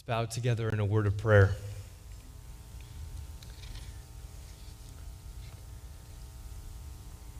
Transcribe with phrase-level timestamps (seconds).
[0.00, 1.56] Let's bow together in a word of prayer.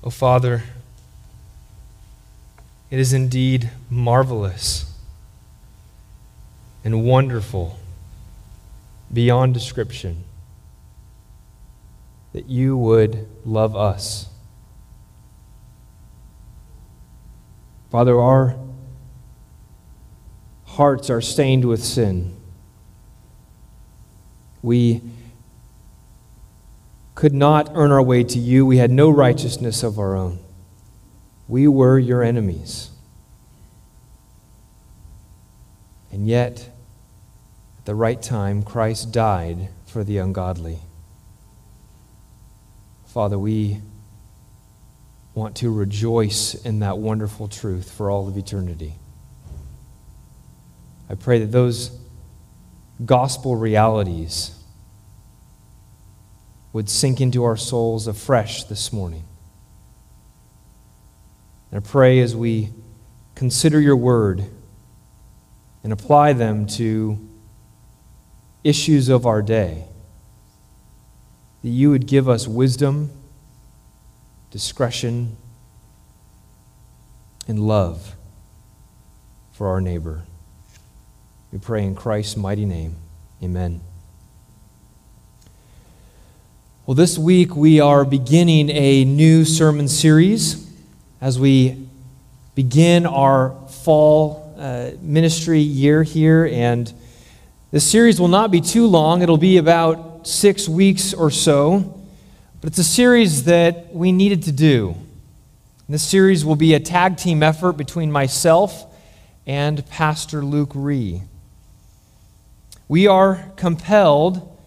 [0.04, 0.64] Oh, Father,
[2.90, 4.94] it is indeed marvelous
[6.84, 7.78] and wonderful
[9.10, 10.24] beyond description
[12.34, 14.28] that you would love us.
[17.90, 18.54] Father, our
[20.66, 22.36] hearts are stained with sin.
[24.62, 25.02] We
[27.14, 28.64] could not earn our way to you.
[28.64, 30.38] We had no righteousness of our own.
[31.48, 32.90] We were your enemies.
[36.10, 36.70] And yet,
[37.78, 40.80] at the right time, Christ died for the ungodly.
[43.06, 43.80] Father, we
[45.34, 48.94] want to rejoice in that wonderful truth for all of eternity.
[51.08, 51.99] I pray that those
[53.04, 54.56] gospel realities
[56.72, 59.24] would sink into our souls afresh this morning.
[61.70, 62.70] And I pray as we
[63.34, 64.44] consider your word
[65.82, 67.18] and apply them to
[68.62, 69.84] issues of our day,
[71.62, 73.10] that you would give us wisdom,
[74.50, 75.36] discretion,
[77.48, 78.14] and love
[79.52, 80.24] for our neighbor.
[81.52, 82.94] We pray in Christ's mighty name.
[83.42, 83.80] Amen.
[86.86, 90.70] Well, this week we are beginning a new sermon series
[91.20, 91.88] as we
[92.54, 96.48] begin our fall uh, ministry year here.
[96.52, 96.92] And
[97.72, 102.00] this series will not be too long, it'll be about six weeks or so.
[102.60, 104.94] But it's a series that we needed to do.
[105.88, 108.86] This series will be a tag team effort between myself
[109.48, 111.22] and Pastor Luke Ree
[112.90, 114.58] we are compelled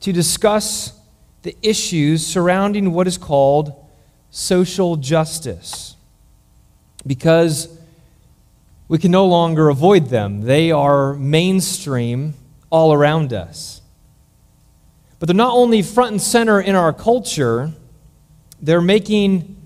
[0.00, 0.92] to discuss
[1.44, 3.72] the issues surrounding what is called
[4.28, 5.96] social justice
[7.06, 7.74] because
[8.86, 10.42] we can no longer avoid them.
[10.42, 12.34] They are mainstream
[12.68, 13.80] all around us.
[15.18, 17.72] But they're not only front and center in our culture,
[18.60, 19.56] they're making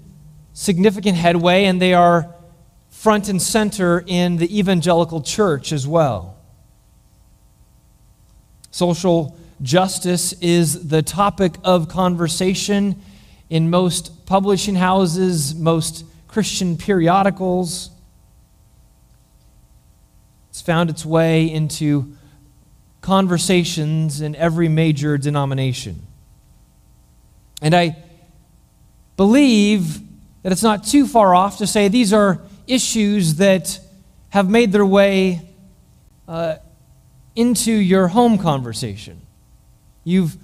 [0.53, 2.33] significant headway and they are
[2.91, 6.34] front and center in the evangelical church as well.
[8.75, 13.01] Social justice is the topic of conversation
[13.49, 17.91] in most publishing houses, most Christian periodicals.
[20.51, 22.17] It's found its way into
[23.01, 26.03] conversations in every major denomination.
[27.63, 27.97] And I
[29.17, 30.01] believe
[30.43, 33.79] that it's not too far off to say these are issues that
[34.31, 35.49] have made their way
[36.27, 36.57] uh,
[37.37, 39.21] into your home conversation.
[40.05, 40.37] You've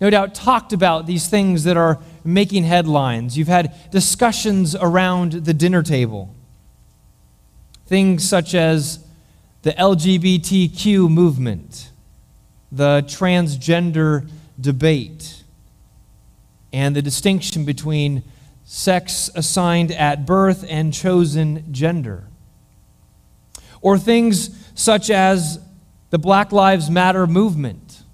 [0.00, 3.38] no doubt talked about these things that are making headlines.
[3.38, 6.34] You've had discussions around the dinner table.
[7.86, 9.04] Things such as
[9.62, 11.90] the LGBTQ movement,
[12.70, 14.28] the transgender
[14.60, 15.42] debate,
[16.72, 18.22] and the distinction between
[18.64, 22.24] sex assigned at birth and chosen gender.
[23.80, 25.60] Or things such as
[26.14, 28.04] the Black Lives Matter movement,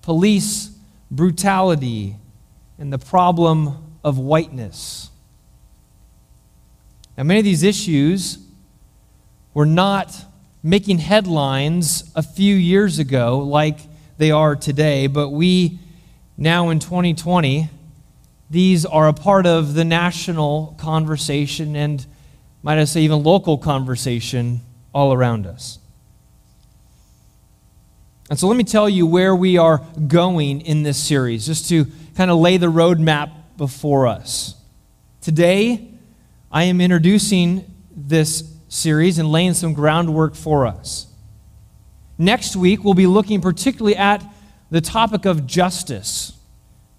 [0.00, 0.70] police
[1.10, 2.16] brutality,
[2.78, 5.10] and the problem of whiteness.
[7.18, 8.38] Now, many of these issues
[9.52, 10.24] were not
[10.62, 13.78] making headlines a few years ago like
[14.16, 15.78] they are today, but we
[16.38, 17.68] now in 2020,
[18.48, 22.06] these are a part of the national conversation and,
[22.62, 24.62] might I say, even local conversation
[24.94, 25.78] all around us.
[28.30, 31.86] And so let me tell you where we are going in this series, just to
[32.16, 34.54] kind of lay the roadmap before us.
[35.20, 35.90] Today,
[36.50, 41.06] I am introducing this series and laying some groundwork for us.
[42.16, 44.24] Next week, we'll be looking particularly at
[44.70, 46.32] the topic of justice,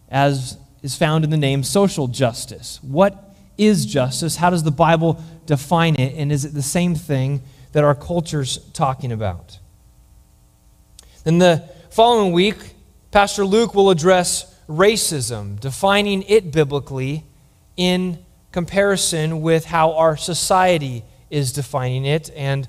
[0.10, 2.80] as is found in the name social justice.
[2.84, 4.36] What is justice?
[4.36, 6.14] How does the Bible define it?
[6.16, 7.42] And is it the same thing
[7.72, 9.58] that our culture's talking about?
[11.26, 12.56] Then the following week,
[13.10, 17.24] Pastor Luke will address racism, defining it biblically
[17.76, 18.20] in
[18.52, 22.68] comparison with how our society is defining it and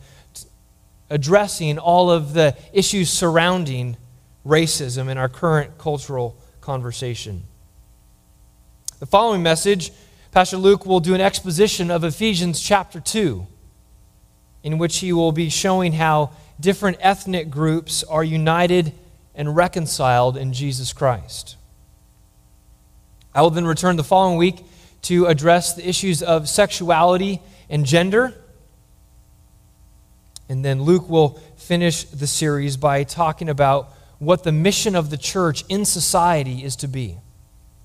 [1.10, 3.98] addressing all of the issues surrounding
[4.46, 7.42] racism in our current cultural conversation.
[9.00, 9.92] The following message,
[10.32, 13.46] Pastor Luke will do an exposition of Ephesians chapter 2,
[14.62, 16.30] in which he will be showing how
[16.60, 18.92] different ethnic groups are united
[19.34, 21.56] and reconciled in Jesus Christ.
[23.34, 24.64] I will then return the following week
[25.02, 28.34] to address the issues of sexuality and gender.
[30.48, 35.16] And then Luke will finish the series by talking about what the mission of the
[35.16, 37.18] church in society is to be.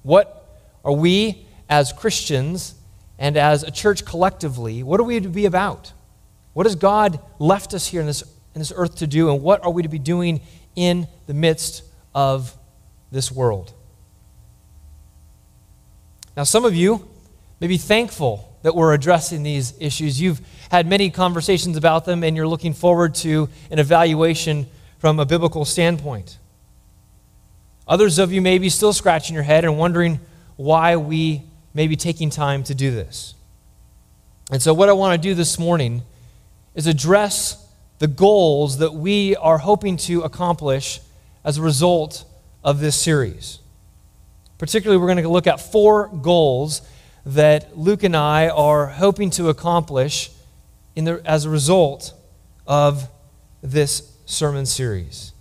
[0.04, 2.76] What are we as Christians
[3.20, 5.94] and as a church collectively, what are we to be about?
[6.54, 8.24] What has God left us here in this,
[8.54, 10.42] in this earth to do, and what are we to be doing
[10.76, 11.84] in the midst
[12.14, 12.56] of
[13.12, 13.74] this world?
[16.36, 17.08] Now, some of you
[17.60, 20.22] may be thankful that we're addressing these issues.
[20.22, 24.68] You've had many conversations about them, and you're looking forward to an evaluation
[25.00, 26.38] from a biblical standpoint.
[27.88, 30.20] Others of you may be still scratching your head and wondering
[30.56, 31.44] why we
[31.74, 33.34] may be taking time to do this.
[34.52, 36.04] And so, what I want to do this morning
[36.76, 37.61] is address
[38.02, 41.02] the goals that we are hoping to accomplish
[41.44, 42.26] as a result
[42.64, 43.60] of this series.
[44.58, 46.82] Particularly, we're going to look at four goals
[47.28, 50.32] that Luke and I are hoping to accomplish
[50.96, 52.16] in the, as a result
[52.66, 53.08] of
[53.62, 55.32] this sermon series.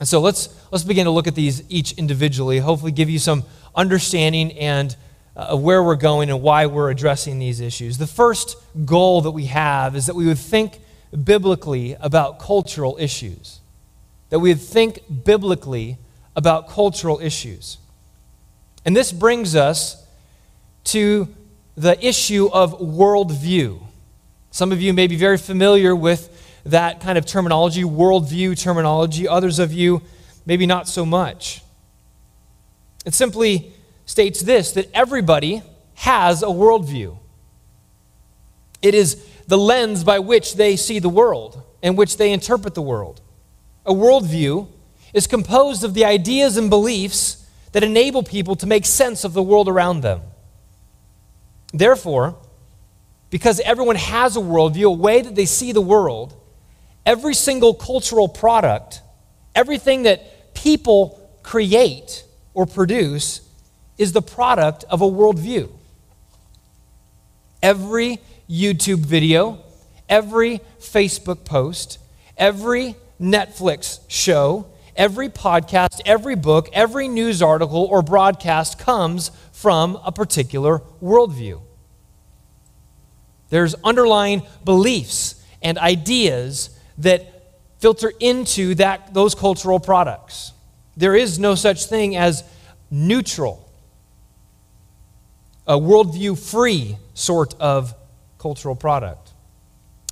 [0.00, 3.44] And so let's, let's begin to look at these each individually, hopefully, give you some
[3.76, 4.96] understanding and
[5.36, 7.98] uh, where we're going and why we're addressing these issues.
[7.98, 10.80] The first goal that we have is that we would think
[11.24, 13.60] biblically about cultural issues.
[14.30, 15.98] That we would think biblically
[16.34, 17.78] about cultural issues.
[18.84, 20.04] And this brings us
[20.84, 21.28] to
[21.76, 23.82] the issue of worldview.
[24.50, 26.32] Some of you may be very familiar with
[26.64, 29.28] that kind of terminology, worldview terminology.
[29.28, 30.02] Others of you,
[30.46, 31.62] maybe not so much.
[33.04, 33.72] It simply
[34.06, 35.62] states this that everybody
[35.94, 37.18] has a worldview.
[38.80, 42.82] It is the lens by which they see the world and which they interpret the
[42.82, 43.20] world.
[43.84, 44.68] A worldview
[45.12, 49.42] is composed of the ideas and beliefs that enable people to make sense of the
[49.42, 50.20] world around them.
[51.72, 52.36] Therefore,
[53.30, 56.34] because everyone has a worldview, a way that they see the world,
[57.04, 59.02] every single cultural product,
[59.54, 62.24] everything that people create
[62.54, 63.45] or produce,
[63.98, 65.70] is the product of a worldview.
[67.62, 69.58] Every YouTube video,
[70.08, 71.98] every Facebook post,
[72.36, 74.66] every Netflix show,
[74.96, 81.60] Every podcast, every book, every news article or broadcast comes from a particular worldview.
[83.50, 87.26] There's underlying beliefs and ideas that
[87.78, 90.52] filter into that, those cultural products.
[90.96, 92.42] There is no such thing as
[92.90, 93.65] neutral,
[95.66, 97.94] a worldview free sort of
[98.38, 99.32] cultural product.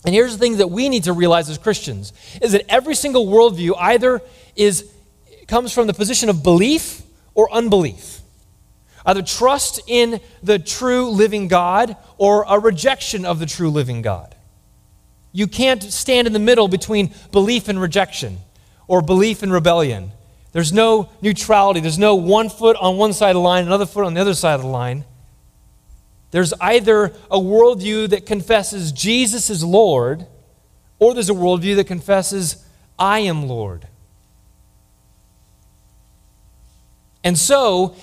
[0.05, 2.13] And here's the thing that we need to realize as Christians
[2.43, 4.21] is that every single worldview either
[4.55, 4.91] is
[5.47, 7.03] comes from the position of belief
[7.35, 8.21] or unbelief.
[9.07, 14.35] Either trust in the true living God or a rejection of the true living God.
[15.33, 18.39] You can't stand in the middle between belief and rejection
[18.87, 20.13] or belief and rebellion.
[20.53, 21.81] There's no neutrality.
[21.81, 24.35] There's no one foot on one side of the line, another foot on the other
[24.35, 25.05] side of the line.
[26.35, 30.27] There's either a worldview that confesses Jesus is Lord,
[30.99, 32.67] or there's a worldview that confesses
[32.99, 33.87] I am Lord.
[37.23, 37.95] And so,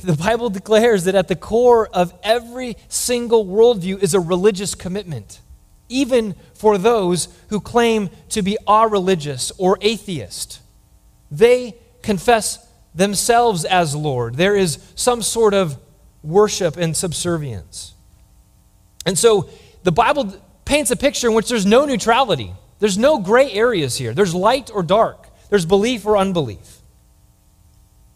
[0.00, 5.40] the Bible declares that at the core of every single worldview is a religious commitment,
[5.88, 10.60] even for those who claim to be religious or atheist.
[11.32, 14.36] They confess themselves as Lord.
[14.36, 15.78] There is some sort of
[16.26, 17.94] worship and subservience.
[19.04, 19.48] And so
[19.84, 22.52] the Bible paints a picture in which there's no neutrality.
[22.78, 24.12] There's no gray areas here.
[24.12, 25.28] There's light or dark.
[25.48, 26.78] There's belief or unbelief.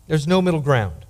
[0.08, 1.06] There's no middle ground.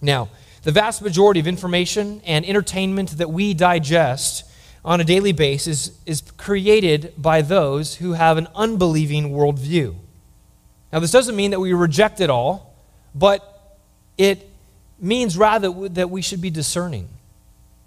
[0.00, 0.28] Now,
[0.62, 4.44] the vast majority of information and entertainment that we digest
[4.84, 9.96] on a daily basis is created by those who have an unbelieving worldview.
[10.92, 12.74] Now, this doesn't mean that we reject it all,
[13.14, 13.76] but
[14.16, 14.48] it
[15.00, 17.08] means rather that we should be discerning.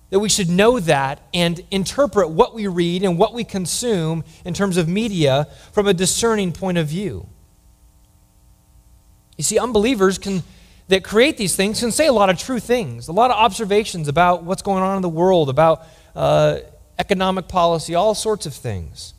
[0.10, 4.54] That we should know that and interpret what we read and what we consume in
[4.54, 7.28] terms of media from a discerning point of view.
[9.38, 10.44] You see, unbelievers can
[10.92, 14.10] that create these things can say a lot of true things, a lot of observations
[14.10, 16.58] about what's going on in the world, about uh,
[17.00, 19.14] economic policy, all sorts of things.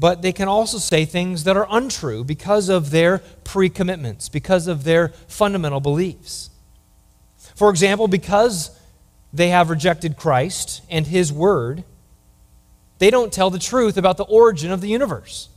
[0.00, 4.66] But they can also say things that are untrue because of their pre commitments, because
[4.66, 6.48] of their fundamental beliefs.
[7.54, 8.70] For example, because
[9.30, 11.84] they have rejected Christ and His Word,
[13.00, 15.48] They don't tell the truth about the origin of the universe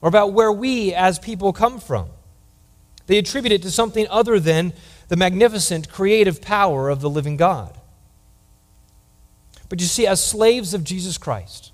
[0.00, 2.08] or about where we as people come from.
[3.06, 4.72] They attribute it to something other than
[5.08, 7.76] the magnificent creative power of the living God.
[9.68, 11.71] But you see, as slaves of Jesus Christ,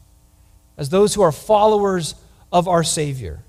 [0.79, 2.15] as those who are followers
[2.51, 3.41] of our Savior,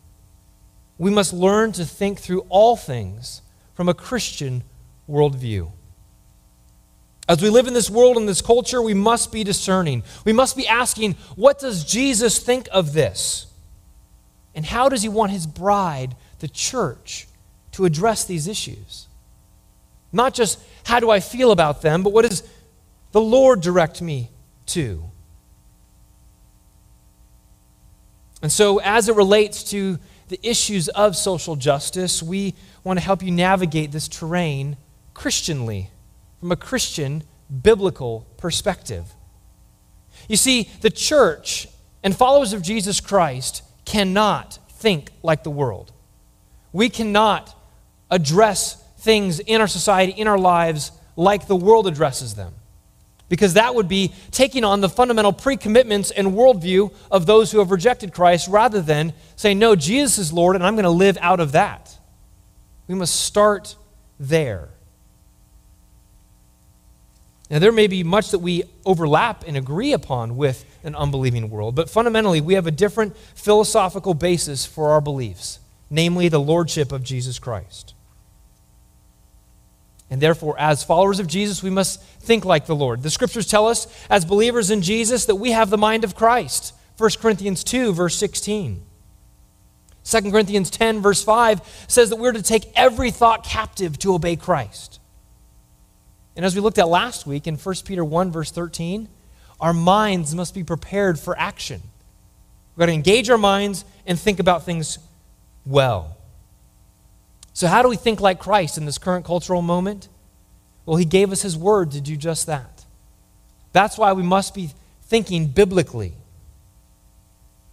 [0.97, 3.41] we must learn to think through all things
[3.75, 4.63] from a Christian
[5.09, 5.71] worldview.
[7.29, 10.03] As we live in this world and this culture, we must be discerning.
[10.25, 13.45] We must be asking, what does Jesus think of this?
[14.55, 17.27] And how does he want his bride, the church,
[17.73, 19.07] to address these issues?
[20.11, 22.41] Not just how do I feel about them, but what does
[23.11, 24.31] the Lord direct me
[24.67, 25.03] to?
[28.41, 33.21] And so, as it relates to the issues of social justice, we want to help
[33.21, 34.77] you navigate this terrain
[35.13, 35.89] Christianly
[36.39, 37.23] from a Christian
[37.61, 39.05] biblical perspective.
[40.27, 41.67] You see, the church
[42.03, 45.91] and followers of Jesus Christ cannot think like the world.
[46.71, 47.55] We cannot
[48.09, 52.53] address things in our society, in our lives, like the world addresses them.
[53.29, 57.59] Because that would be taking on the fundamental pre commitments and worldview of those who
[57.59, 61.17] have rejected Christ rather than saying, No, Jesus is Lord, and I'm going to live
[61.21, 61.95] out of that.
[62.87, 63.75] We must start
[64.19, 64.69] there.
[67.51, 71.75] Now, there may be much that we overlap and agree upon with an unbelieving world,
[71.75, 75.59] but fundamentally, we have a different philosophical basis for our beliefs,
[75.89, 77.95] namely the lordship of Jesus Christ.
[80.09, 83.03] And therefore, as followers of Jesus, we must think like the Lord.
[83.03, 86.73] The scriptures tell us, as believers in Jesus, that we have the mind of Christ.
[86.97, 88.83] 1 Corinthians 2, verse 16.
[90.03, 94.35] 2 Corinthians 10, verse 5 says that we're to take every thought captive to obey
[94.35, 94.99] Christ.
[96.35, 99.09] And as we looked at last week in 1 Peter 1, verse 13,
[99.59, 101.81] our minds must be prepared for action.
[102.75, 104.99] We've got to engage our minds and think about things
[105.65, 106.15] well.
[107.59, 110.07] So, how do we think like Christ in this current cultural moment?
[110.85, 112.85] Well, He gave us His word to do just that.
[113.73, 114.69] That's why we must be
[115.01, 116.13] thinking biblically.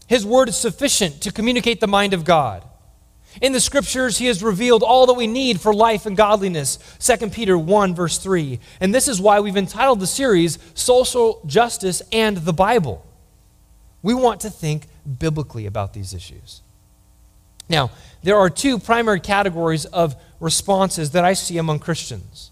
[0.08, 2.64] His word is sufficient to communicate the mind of God.
[3.40, 6.80] In the scriptures, he has revealed all that we need for life and godliness.
[6.98, 8.58] 2 Peter 1, verse 3.
[8.80, 13.06] And this is why we've entitled the series Social Justice and the Bible.
[14.02, 14.88] We want to think
[15.20, 16.62] biblically about these issues.
[17.68, 17.90] Now,
[18.22, 22.50] there are two primary categories of responses that I see among Christians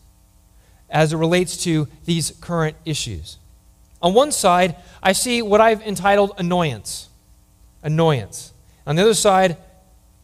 [0.91, 3.39] as it relates to these current issues.
[4.01, 7.09] On one side, I see what I've entitled annoyance.
[7.83, 8.53] Annoyance.
[8.87, 9.57] On the other side,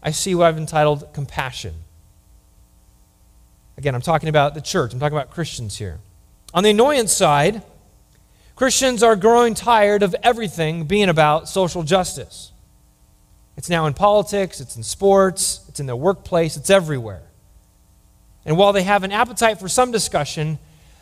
[0.02, 1.74] I see what I've entitled compassion.
[3.76, 5.98] Again, I'm talking about the church, I'm talking about Christians here.
[6.52, 7.62] On the annoyance side,
[8.54, 12.49] Christians are growing tired of everything being about social justice.
[13.56, 17.22] It's now in politics, it's in sports, it's in their workplace, it's everywhere.
[18.44, 20.58] And while they have an appetite for some discussion,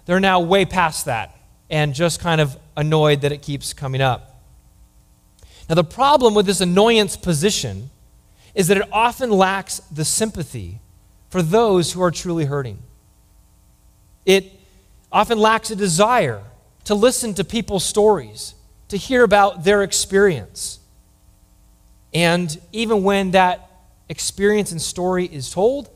[0.06, 1.36] they're now way past that
[1.70, 4.42] and just kind of annoyed that it keeps coming up.
[5.68, 7.90] Now, the problem with this annoyance position
[8.54, 10.80] is that it often lacks the sympathy
[11.28, 12.78] for those who are truly hurting.
[14.24, 14.52] It
[15.12, 16.42] often lacks a desire
[16.84, 18.54] to listen to people's stories,
[18.88, 20.77] to hear about their experience.
[22.14, 23.70] And even when that
[24.08, 25.90] experience and story is told,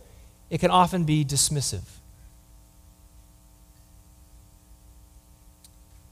[0.50, 1.82] it can often be dismissive.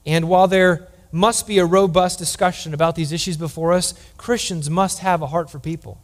[0.07, 5.01] And while there must be a robust discussion about these issues before us, Christians must
[5.01, 6.01] have a heart for people.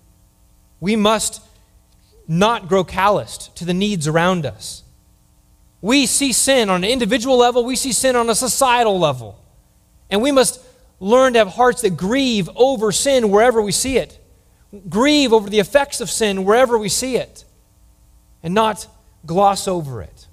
[0.81, 1.43] We must
[2.29, 4.83] not grow calloused to the needs around us.
[5.81, 9.39] We see sin on an individual level, we see sin on a societal level.
[10.11, 10.61] And we must
[11.01, 14.19] learn to have hearts that grieve over sin wherever we see it,
[14.89, 17.45] grieve over the effects of sin wherever we see it,
[18.43, 18.87] and not
[19.25, 20.27] gloss over it.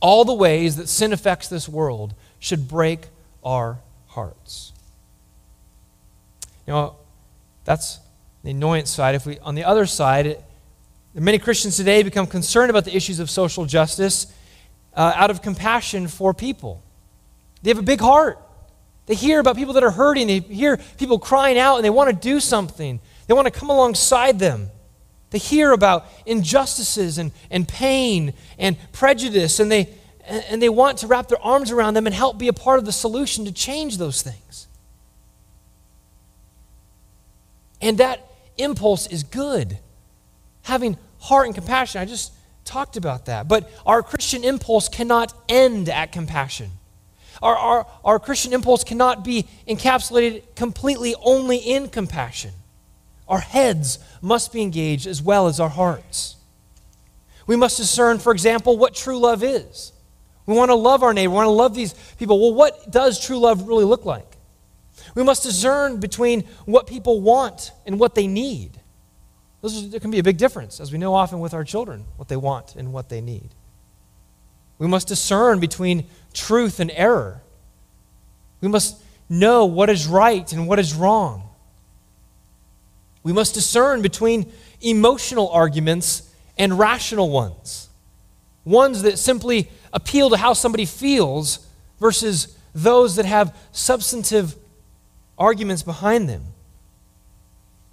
[0.00, 3.06] All the ways that sin affects this world should break
[3.42, 4.72] our hearts.
[6.66, 6.96] You know,
[7.64, 8.00] that's
[8.42, 9.14] the annoyance side.
[9.14, 10.42] If we, on the other side,
[11.14, 14.26] many Christians today become concerned about the issues of social justice
[14.94, 16.82] uh, out of compassion for people.
[17.62, 18.38] They have a big heart.
[19.06, 20.26] They hear about people that are hurting.
[20.26, 23.00] They hear people crying out and they want to do something.
[23.26, 24.70] They want to come alongside them.
[25.30, 29.88] They hear about injustices and, and pain and prejudice, and they,
[30.24, 32.84] and they want to wrap their arms around them and help be a part of
[32.84, 34.68] the solution to change those things.
[37.80, 38.24] And that
[38.56, 39.78] impulse is good.
[40.62, 42.32] Having heart and compassion, I just
[42.64, 43.48] talked about that.
[43.48, 46.70] But our Christian impulse cannot end at compassion.
[47.42, 52.52] Our, our, our Christian impulse cannot be encapsulated completely only in compassion.
[53.28, 56.36] Our heads must be engaged as well as our hearts.
[57.46, 59.92] We must discern, for example, what true love is.
[60.46, 62.40] We want to love our neighbor, we want to love these people.
[62.40, 64.36] Well, what does true love really look like?
[65.14, 68.72] We must discern between what people want and what they need.
[69.62, 72.28] Those, there can be a big difference, as we know often with our children, what
[72.28, 73.48] they want and what they need.
[74.78, 77.40] We must discern between truth and error.
[78.60, 81.48] We must know what is right and what is wrong.
[83.22, 87.88] We must discern between emotional arguments and rational ones,
[88.64, 91.66] ones that simply appeal to how somebody feels
[91.98, 94.56] versus those that have substantive
[95.38, 96.42] arguments behind them.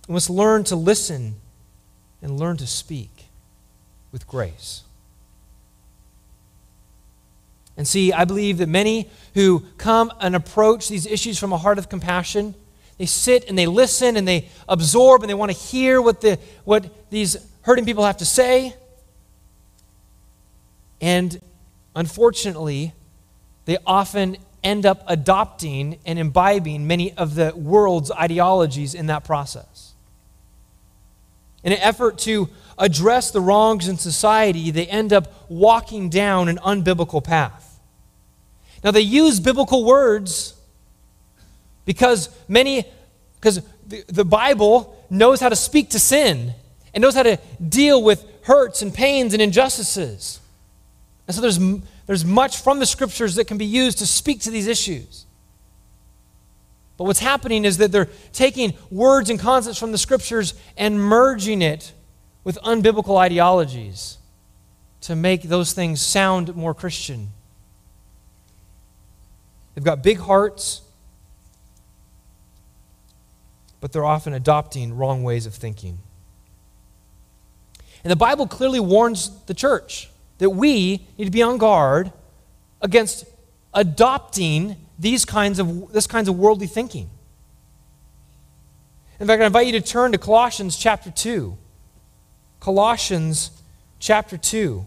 [0.07, 1.35] We must learn to listen
[2.21, 3.25] and learn to speak
[4.11, 4.83] with grace.
[7.77, 11.77] And see, I believe that many who come and approach these issues from a heart
[11.77, 12.53] of compassion,
[12.97, 16.37] they sit and they listen and they absorb and they want to hear what, the,
[16.65, 18.75] what these hurting people have to say.
[20.99, 21.41] And
[21.95, 22.93] unfortunately,
[23.65, 29.93] they often end up adopting and imbibing many of the world's ideologies in that process.
[31.63, 36.57] In an effort to address the wrongs in society, they end up walking down an
[36.57, 37.79] unbiblical path.
[38.83, 40.55] Now, they use biblical words
[41.85, 42.85] because many,
[43.35, 46.53] because the, the Bible knows how to speak to sin
[46.93, 47.37] and knows how to
[47.67, 50.39] deal with hurts and pains and injustices.
[51.27, 51.59] And so there's
[52.11, 55.25] there's much from the scriptures that can be used to speak to these issues.
[56.97, 61.61] But what's happening is that they're taking words and concepts from the scriptures and merging
[61.61, 61.93] it
[62.43, 64.17] with unbiblical ideologies
[65.01, 67.29] to make those things sound more Christian.
[69.73, 70.81] They've got big hearts,
[73.79, 75.99] but they're often adopting wrong ways of thinking.
[78.03, 82.11] And the Bible clearly warns the church that we need to be on guard
[82.81, 83.25] against
[83.73, 87.09] adopting these kinds of, this kinds of worldly thinking.
[89.19, 91.57] In fact, I invite you to turn to Colossians chapter 2.
[92.61, 93.49] Colossians
[93.99, 94.85] chapter 2.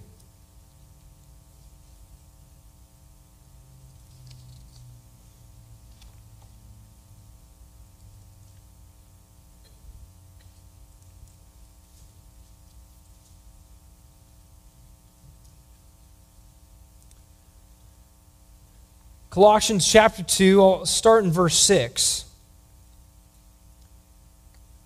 [19.30, 22.24] Colossians chapter 2, I'll start in verse 6.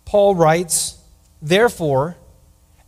[0.07, 0.99] Paul writes,
[1.43, 2.17] Therefore,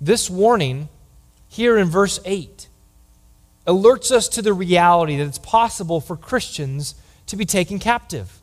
[0.00, 0.88] This warning
[1.48, 2.68] here in verse 8
[3.66, 6.94] alerts us to the reality that it's possible for Christians
[7.26, 8.38] to be taken captive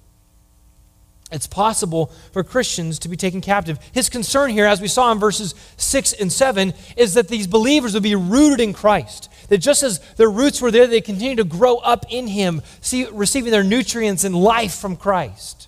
[1.32, 3.80] it's possible for Christians to be taken captive.
[3.92, 7.96] His concern here, as we saw in verses 6 and 7, is that these believers
[7.96, 9.30] would be rooted in Christ.
[9.50, 13.08] That just as their roots were there, they continue to grow up in Him, see,
[13.12, 15.68] receiving their nutrients and life from Christ.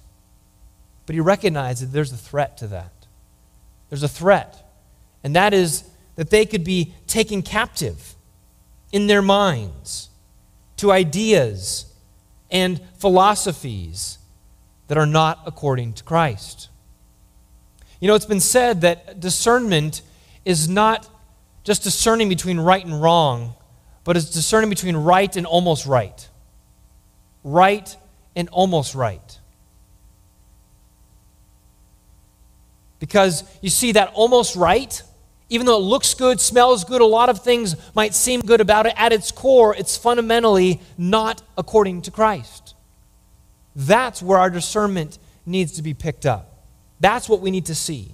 [1.07, 2.91] But he recognized that there's a threat to that.
[3.89, 4.66] There's a threat,
[5.27, 5.83] and that is
[6.15, 8.15] that they could be taken captive
[8.93, 10.07] in their minds
[10.77, 11.93] to ideas
[12.49, 14.19] and philosophies
[14.87, 16.69] that are not according to Christ.
[17.99, 20.01] You know, it's been said that discernment
[20.45, 21.09] is not
[21.65, 23.53] just discerning between right and wrong,
[24.05, 26.29] but it's discerning between right and almost right.
[27.43, 27.93] Right
[28.33, 29.39] and almost right.
[32.99, 35.03] Because you see, that almost right,
[35.49, 38.85] even though it looks good, smells good, a lot of things might seem good about
[38.85, 42.75] it, at its core, it's fundamentally not according to Christ.
[43.75, 46.65] That's where our discernment needs to be picked up.
[46.99, 48.13] That's what we need to see.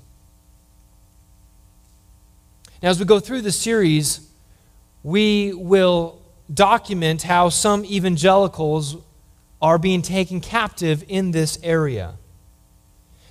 [2.82, 4.30] Now, as we go through the series,
[5.04, 6.22] we will
[6.54, 8.98] document how some evangelicals
[9.62, 12.16] are being taken captive in this area.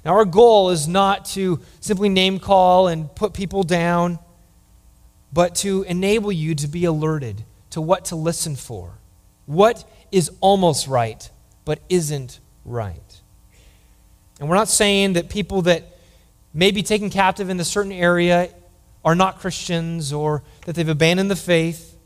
[0.05, 4.19] Now, our goal is not to simply name call and put people down,
[5.33, 8.99] but to enable you to be alerted to what to listen for
[9.47, 11.29] What is almost right,
[11.65, 13.21] but isn't right?
[14.38, 15.97] And we're not saying that people that
[16.53, 18.51] may be taken captive in a certain area
[19.05, 21.97] are not Christians or that they've abandoned the faith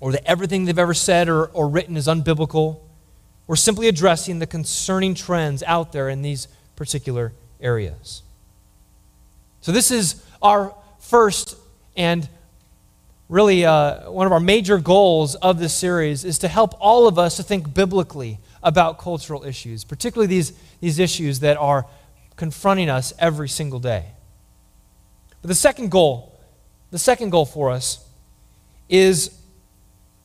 [0.00, 2.80] or that everything they've ever said or, or written is unbiblical.
[3.46, 8.22] We're simply addressing the concerning trends out there in these particular areas.
[9.60, 11.56] So, this is our first
[11.96, 12.28] and
[13.28, 17.18] really uh, one of our major goals of this series is to help all of
[17.18, 21.86] us to think biblically about cultural issues, particularly these, these issues that are
[22.36, 24.06] confronting us every single day.
[25.42, 26.38] But the second goal,
[26.90, 28.06] the second goal for us
[28.88, 29.38] is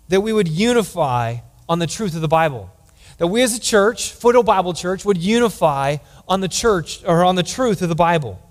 [0.10, 2.72] that we would unify on the truth of the Bible.
[3.20, 7.36] That we as a church, Foothill Bible Church, would unify on the church or on
[7.36, 8.42] the truth of the Bible.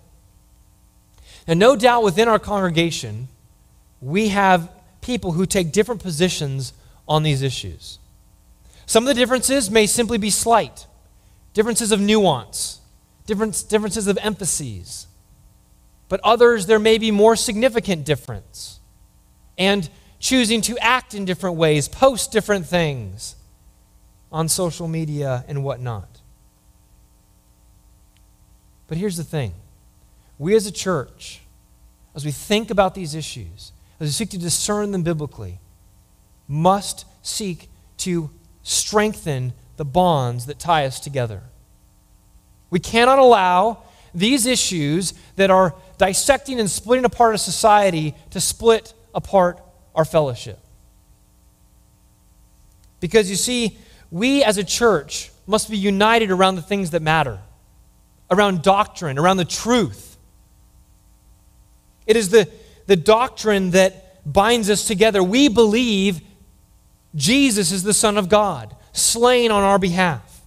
[1.47, 3.29] And no doubt within our congregation,
[4.03, 6.75] we have people who take different positions
[7.09, 7.99] on these issues.
[8.85, 10.87] Some of the differences may simply be slight
[11.55, 12.81] differences of nuance,
[13.27, 15.07] different, differences of emphases.
[16.09, 18.79] But others, there may be more significant difference.
[19.57, 19.89] And
[20.21, 23.35] choosing to act in different ways, post different things
[24.31, 26.21] on social media and whatnot.
[28.87, 29.55] But here's the thing
[30.39, 31.41] we as a church,
[32.15, 35.59] as we think about these issues, as we seek to discern them biblically,
[36.47, 38.31] must seek to
[38.63, 41.43] strengthen the bonds that tie us together.
[42.71, 48.93] We cannot allow these issues that are dissecting and splitting apart a society to split
[49.15, 49.61] apart
[49.95, 50.59] our fellowship.
[53.01, 53.79] Because you see,
[54.11, 57.41] we as a church must be united around the things that matter,
[58.31, 60.17] around doctrine, around the truth.
[62.07, 62.49] It is the,
[62.87, 65.23] the doctrine that binds us together.
[65.23, 66.21] We believe
[67.15, 70.43] Jesus is the Son of God, slain on our behalf.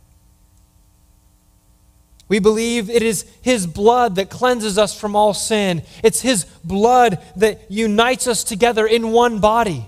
[2.28, 5.84] We believe it is His blood that cleanses us from all sin.
[6.02, 9.86] It's His blood that unites us together in one body.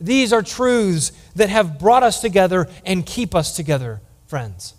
[0.00, 4.74] These are truths that have brought us together and keep us together, friends.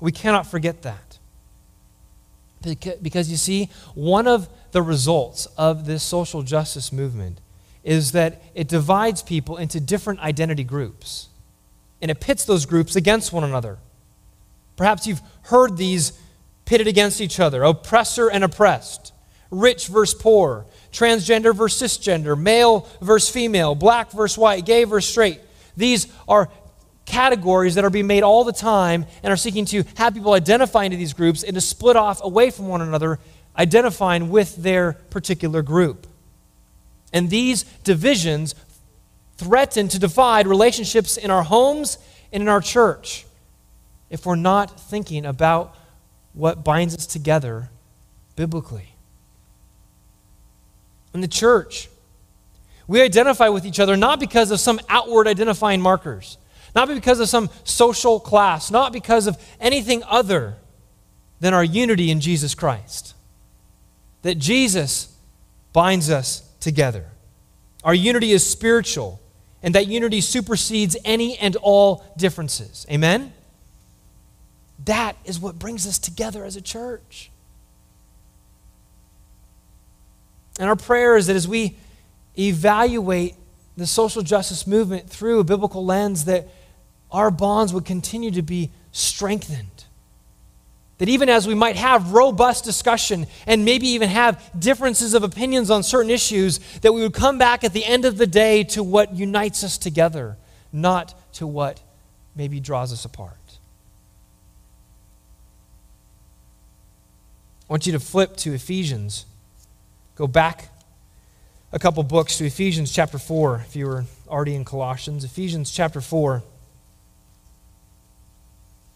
[0.00, 1.18] We cannot forget that.
[3.02, 7.40] Because you see, one of the results of this social justice movement
[7.84, 11.28] is that it divides people into different identity groups.
[12.02, 13.78] And it pits those groups against one another.
[14.76, 16.12] Perhaps you've heard these
[16.64, 19.12] pitted against each other oppressor and oppressed,
[19.50, 25.40] rich versus poor, transgender versus cisgender, male versus female, black versus white, gay versus straight.
[25.76, 26.48] These are
[27.04, 30.84] categories that are being made all the time and are seeking to have people identify
[30.84, 33.18] into these groups and to split off away from one another,
[33.56, 36.06] identifying with their particular group.
[37.12, 38.54] And these divisions
[39.36, 41.98] threaten to divide relationships in our homes
[42.32, 43.26] and in our church
[44.10, 45.74] if we're not thinking about
[46.32, 47.70] what binds us together
[48.34, 48.94] biblically.
[51.14, 51.88] In the church,
[52.88, 56.38] we identify with each other not because of some outward identifying markers,
[56.74, 60.54] not because of some social class, not because of anything other
[61.40, 63.14] than our unity in Jesus Christ.
[64.22, 65.14] That Jesus
[65.72, 67.06] binds us together.
[67.84, 69.20] Our unity is spiritual,
[69.62, 72.86] and that unity supersedes any and all differences.
[72.90, 73.32] Amen?
[74.84, 77.30] That is what brings us together as a church.
[80.58, 81.76] And our prayer is that as we
[82.38, 83.34] evaluate
[83.76, 86.48] the social justice movement through a biblical lens, that
[87.10, 89.84] our bonds would continue to be strengthened
[90.98, 95.70] that even as we might have robust discussion and maybe even have differences of opinions
[95.70, 98.82] on certain issues, that we would come back at the end of the day to
[98.82, 100.36] what unites us together,
[100.72, 101.80] not to what
[102.34, 103.36] maybe draws us apart.
[107.68, 109.26] I want you to flip to Ephesians.
[110.14, 110.70] Go back
[111.76, 115.24] a couple books to Ephesians chapter 4, if you were already in Colossians.
[115.24, 116.42] Ephesians chapter 4.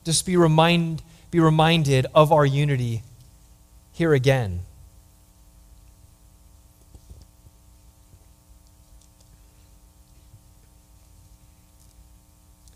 [0.02, 3.02] Just be reminded be reminded of our unity
[3.92, 4.60] here again.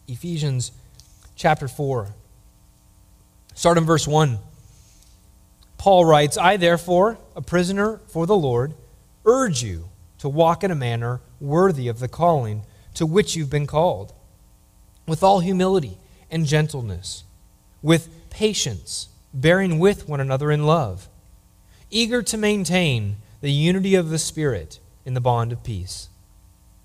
[0.06, 0.70] Ephesians
[1.34, 2.08] chapter 4.
[3.54, 4.38] Start in verse 1.
[5.78, 8.74] Paul writes, I therefore, a prisoner for the Lord,
[9.24, 9.88] urge you
[10.24, 12.62] to walk in a manner worthy of the calling
[12.94, 14.14] to which you've been called,
[15.06, 15.98] with all humility
[16.30, 17.24] and gentleness,
[17.82, 21.10] with patience, bearing with one another in love,
[21.90, 26.08] eager to maintain the unity of the Spirit in the bond of peace.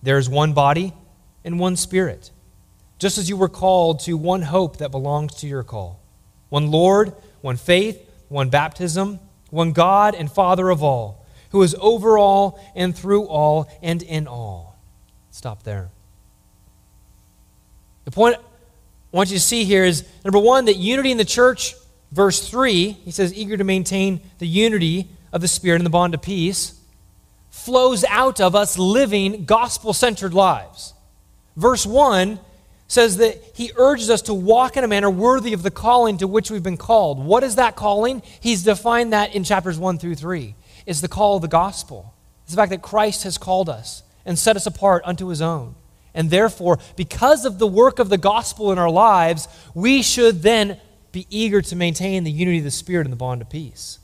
[0.04, 0.92] There is one body
[1.46, 2.32] and one Spirit,
[2.98, 6.02] just as you were called to one hope that belongs to your call
[6.50, 9.18] one Lord, one faith, one baptism,
[9.50, 11.19] one God and Father of all,
[11.52, 14.78] who is over all and through all and in all.
[15.32, 15.90] Stop there.
[18.06, 21.26] The point I want you to see here is number one, that unity in the
[21.26, 21.76] church,
[22.12, 26.14] verse 3, he says, eager to maintain the unity of the Spirit and the bond
[26.14, 26.80] of peace,
[27.50, 30.94] flows out of us living gospel centered lives.
[31.56, 32.40] Verse 1
[32.88, 36.28] says that he urges us to walk in a manner worthy of the calling to
[36.28, 37.24] which we've been called.
[37.24, 38.24] What is that calling?
[38.40, 40.56] He's defined that in chapters 1 through 3.
[40.90, 42.16] It's the call of the gospel.
[42.46, 45.76] It's the fact that Christ has called us and set us apart unto his own.
[46.16, 50.80] And therefore, because of the work of the gospel in our lives, we should then
[51.12, 54.00] be eager to maintain the unity of the Spirit and the bond of peace.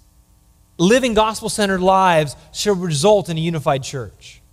[0.78, 4.44] Living gospel centered lives should result in a unified church.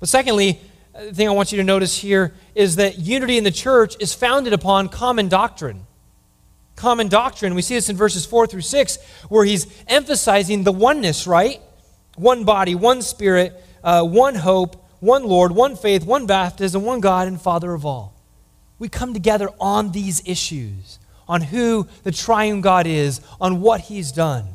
[0.00, 0.58] But secondly,
[0.94, 4.14] the thing I want you to notice here is that unity in the church is
[4.14, 5.86] founded upon common doctrine.
[6.76, 7.54] Common doctrine.
[7.54, 11.60] We see this in verses 4 through 6, where he's emphasizing the oneness, right?
[12.16, 17.28] One body, one spirit, uh, one hope, one Lord, one faith, one baptism, one God
[17.28, 18.14] and Father of all.
[18.78, 24.10] We come together on these issues, on who the triune God is, on what he's
[24.12, 24.46] done.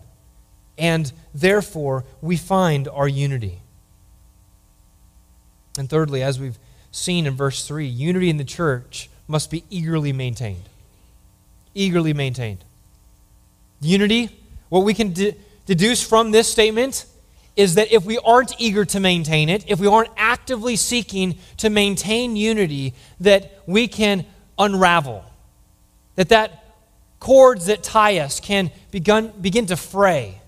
[0.77, 3.59] And therefore, we find our unity.
[5.77, 6.57] And thirdly, as we've
[6.91, 10.63] seen in verse 3, unity in the church must be eagerly maintained.
[11.73, 12.63] Eagerly maintained.
[13.81, 14.29] Unity,
[14.69, 17.05] what we can de- deduce from this statement
[17.55, 21.69] is that if we aren't eager to maintain it, if we aren't actively seeking to
[21.69, 24.25] maintain unity, that we can
[24.57, 25.23] unravel.
[26.15, 26.63] That that
[27.19, 30.39] cords that tie us can begun, begin to fray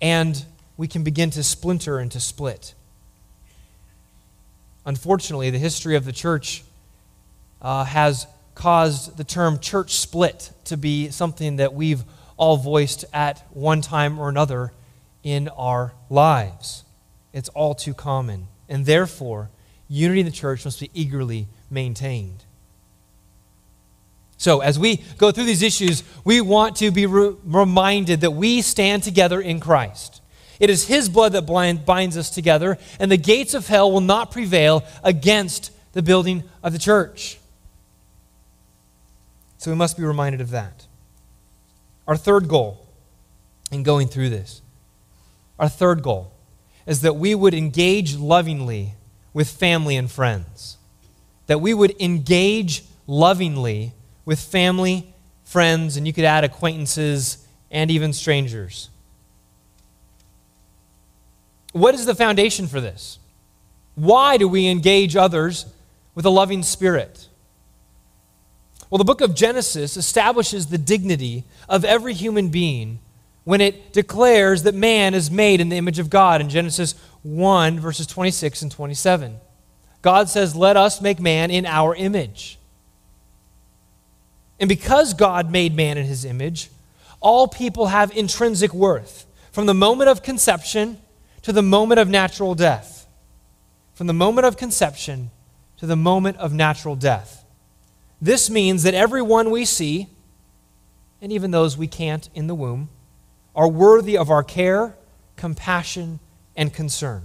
[0.00, 0.44] and
[0.76, 2.74] we can begin to splinter and to split.
[4.84, 6.62] Unfortunately, the history of the church
[7.62, 12.02] uh, has caused the term church split to be something that we've
[12.36, 14.72] all voiced at one time or another
[15.22, 16.82] in our lives.
[17.32, 18.48] It's all too common.
[18.68, 19.50] And therefore,
[19.88, 22.44] unity in the church must be eagerly maintained.
[24.38, 28.62] So, as we go through these issues, we want to be re- reminded that we
[28.62, 30.20] stand together in Christ.
[30.60, 34.00] It is His blood that blind, binds us together, and the gates of hell will
[34.00, 37.35] not prevail against the building of the church.
[39.66, 40.86] So we must be reminded of that.
[42.06, 42.86] Our third goal
[43.72, 44.62] in going through this,
[45.58, 46.30] our third goal
[46.86, 48.94] is that we would engage lovingly
[49.34, 50.76] with family and friends.
[51.48, 53.92] That we would engage lovingly
[54.24, 58.88] with family, friends, and you could add acquaintances and even strangers.
[61.72, 63.18] What is the foundation for this?
[63.96, 65.66] Why do we engage others
[66.14, 67.26] with a loving spirit?
[68.90, 73.00] Well, the book of Genesis establishes the dignity of every human being
[73.44, 77.80] when it declares that man is made in the image of God in Genesis 1,
[77.80, 79.36] verses 26 and 27.
[80.02, 82.58] God says, Let us make man in our image.
[84.58, 86.70] And because God made man in his image,
[87.20, 89.26] all people have intrinsic worth.
[89.52, 90.98] From the moment of conception
[91.42, 93.06] to the moment of natural death.
[93.94, 95.30] From the moment of conception
[95.78, 97.44] to the moment of natural death.
[98.20, 100.08] This means that everyone we see,
[101.20, 102.88] and even those we can't in the womb,
[103.54, 104.94] are worthy of our care,
[105.36, 106.20] compassion,
[106.56, 107.22] and concern.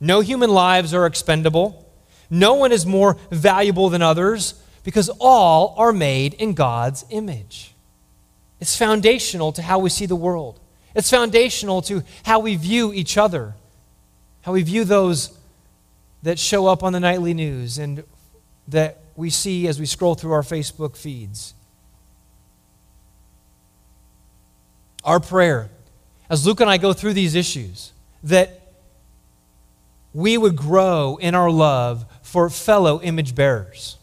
[0.00, 1.86] No human lives are expendable.
[2.28, 4.54] No one is more valuable than others
[4.84, 7.74] because all are made in God's image.
[8.60, 10.60] It's foundational to how we see the world.
[10.94, 13.54] It's foundational to how we view each other,
[14.42, 15.36] how we view those
[16.22, 18.02] that show up on the nightly news and
[18.68, 21.54] that we see as we scroll through our Facebook feeds.
[25.04, 25.70] Our prayer,
[26.28, 27.92] as Luke and I go through these issues,
[28.24, 28.60] that
[30.12, 33.98] we would grow in our love for fellow image bearers.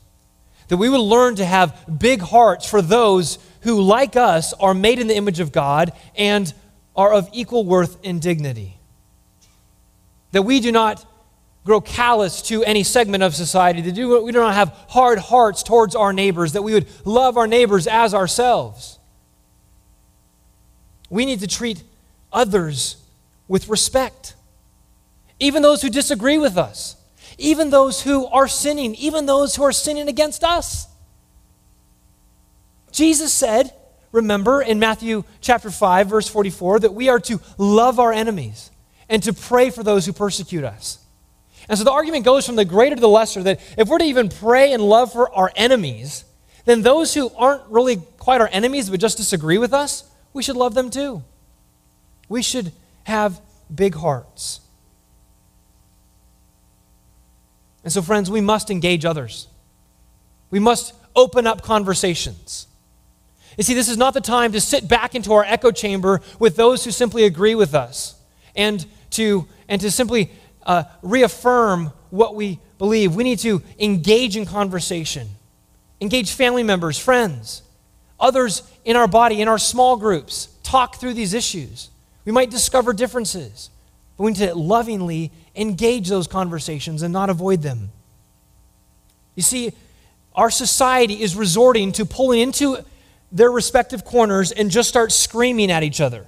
[0.70, 5.00] That we would learn to have big hearts for those who, like us, are made
[5.00, 6.54] in the image of God and
[6.96, 8.78] are of equal worth and dignity.
[10.32, 11.06] That we do not
[11.64, 15.64] grow callous to any segment of society, that do we do not have hard hearts
[15.64, 19.00] towards our neighbors, that we would love our neighbors as ourselves.
[21.10, 21.84] We need to treat
[22.32, 22.98] others
[23.48, 24.36] with respect,
[25.40, 26.96] even those who disagree with us,
[27.38, 30.88] even those who are sinning, even those who are sinning against us.
[32.92, 33.74] Jesus said,
[34.12, 38.70] remember in Matthew chapter 5, verse 44, that we are to love our enemies
[39.10, 41.03] and to pray for those who persecute us.
[41.70, 44.06] And so the argument goes from the greater to the lesser that if we're to
[44.06, 46.26] even pray and love for our enemies,
[46.66, 50.56] then those who aren't really quite our enemies but just disagree with us, we should
[50.56, 51.24] love them too.
[52.28, 52.72] We should
[53.04, 53.40] have
[53.74, 54.62] big hearts.
[57.84, 59.48] And so, friends, we must engage others.
[60.50, 62.68] We must open up conversations.
[63.58, 66.56] You see, this is not the time to sit back into our echo chamber with
[66.56, 68.16] those who simply agree with us
[68.56, 70.32] and to, and to simply
[70.66, 73.16] uh, reaffirm what we believe.
[73.16, 75.28] We need to engage in conversation,
[76.02, 77.62] engage family members, friends,
[78.20, 81.90] others in our body, in our small groups, talk through these issues.
[82.26, 83.70] We might discover differences,
[84.18, 87.92] but we need to lovingly engage those conversations and not avoid them.
[89.36, 89.74] You see,
[90.36, 92.84] our society is resorting to pulling into
[93.32, 96.26] their respective corners and just start screaming at each other.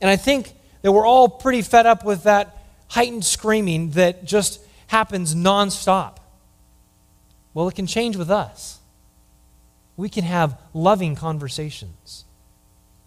[0.00, 2.56] And I think that we're all pretty fed up with that
[2.92, 6.18] heightened screaming that just happens nonstop.
[7.54, 8.80] Well, it can change with us.
[9.96, 12.26] We can have loving conversations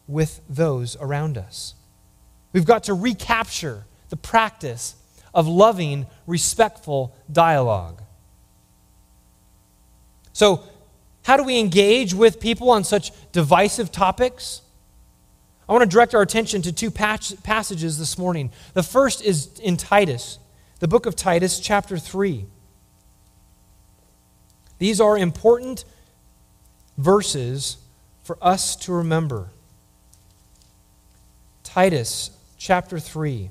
[0.08, 1.76] with those around us.
[2.52, 4.96] We've got to recapture the practice
[5.36, 8.02] of loving, respectful dialogue.
[10.34, 10.64] So,
[11.26, 14.62] how do we engage with people on such divisive topics?
[15.68, 18.52] I want to direct our attention to two passages this morning.
[18.74, 20.38] The first is in Titus,
[20.80, 22.46] the book of Titus, chapter 3.
[24.78, 25.86] These are important
[26.98, 27.78] verses
[28.24, 29.50] for us to remember.
[31.64, 33.50] Titus, chapter 3.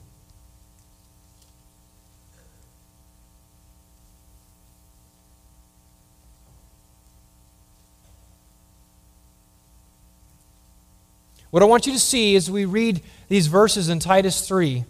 [11.55, 14.85] What I want you to see as we read these verses in Titus 3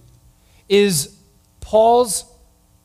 [0.66, 1.14] is
[1.60, 2.24] Paul's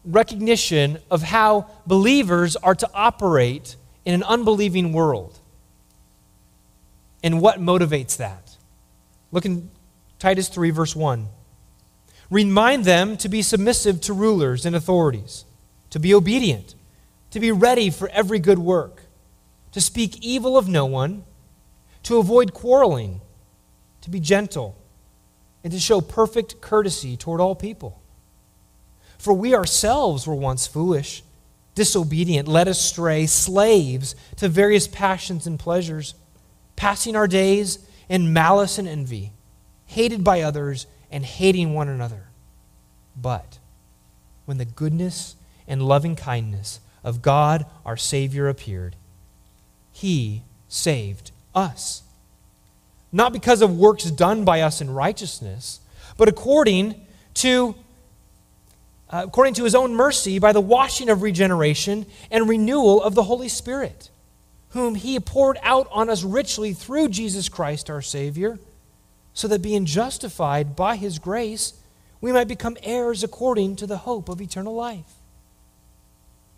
[0.03, 5.39] recognition of how believers are to operate in an unbelieving world
[7.23, 8.57] and what motivates that.
[9.31, 9.69] Look in
[10.19, 11.29] Titus 3, verse 1.
[12.29, 15.45] Remind them to be submissive to rulers and authorities,
[15.91, 16.75] to be obedient,
[17.31, 19.03] to be ready for every good work,
[19.71, 21.23] to speak evil of no one,
[22.03, 23.21] to avoid quarreling
[24.01, 24.75] to be gentle,
[25.63, 28.01] and to show perfect courtesy toward all people.
[29.17, 31.23] For we ourselves were once foolish,
[31.75, 36.15] disobedient, led astray, slaves to various passions and pleasures,
[36.75, 39.33] passing our days in malice and envy,
[39.85, 42.27] hated by others and hating one another.
[43.15, 43.59] But
[44.45, 45.35] when the goodness
[45.67, 48.95] and loving kindness of God our Savior appeared,
[49.91, 52.03] He saved us
[53.11, 55.79] not because of works done by us in righteousness,
[56.17, 57.75] but according to
[59.11, 63.23] uh, according to his own mercy by the washing of regeneration and renewal of the
[63.23, 64.11] Holy Spirit,
[64.69, 68.59] whom he poured out on us richly through Jesus Christ our Savior,
[69.33, 71.73] so that being justified by his grace,
[72.21, 75.15] we might become heirs according to the hope of eternal life.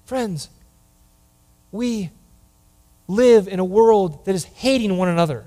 [0.03, 0.49] Friends,
[1.71, 2.09] we
[3.07, 5.45] live in a world that is hating one another.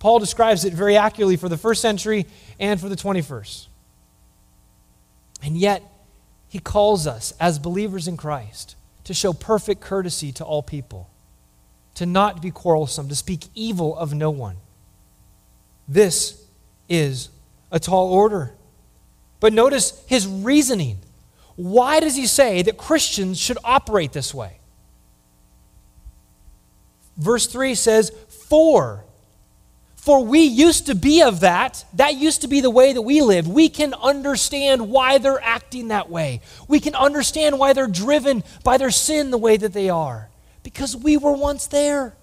[0.00, 2.26] Paul describes it very accurately for the first century
[2.58, 3.68] and for the 21st.
[5.42, 5.82] And yet,
[6.48, 11.08] he calls us as believers in Christ to show perfect courtesy to all people,
[11.94, 14.56] to not be quarrelsome, to speak evil of no one.
[15.86, 16.44] This
[16.88, 17.28] is
[17.70, 18.54] a tall order.
[19.38, 20.98] But notice his reasoning.
[21.56, 24.60] Why does he say that Christians should operate this way?
[27.18, 28.10] Verse 3 says,
[28.48, 29.04] For
[30.00, 31.84] for we used to be of that.
[31.92, 33.46] That used to be the way that we lived.
[33.46, 36.40] We can understand why they're acting that way.
[36.68, 40.30] We can understand why they're driven by their sin the way that they are.
[40.62, 42.14] Because we were once there.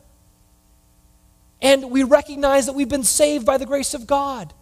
[1.61, 4.55] And we recognize that we've been saved by the grace of God.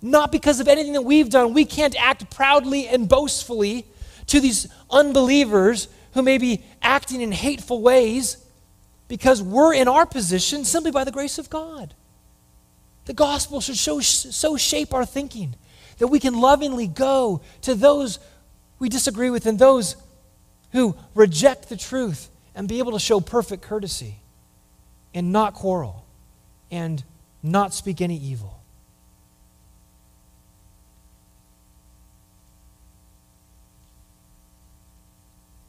[0.00, 1.52] Not because of anything that we've done.
[1.52, 3.86] We can't act proudly and boastfully
[4.28, 8.36] to these unbelievers who may be acting in hateful ways
[9.08, 11.92] because we're in our position simply by the grace of God.
[13.06, 15.54] The gospel should so, so shape our thinking
[15.98, 18.18] that we can lovingly go to those
[18.78, 19.96] we disagree with and those
[20.72, 24.16] who reject the truth and be able to show perfect courtesy
[25.14, 26.04] and not quarrel
[26.70, 27.02] and
[27.42, 28.60] not speak any evil.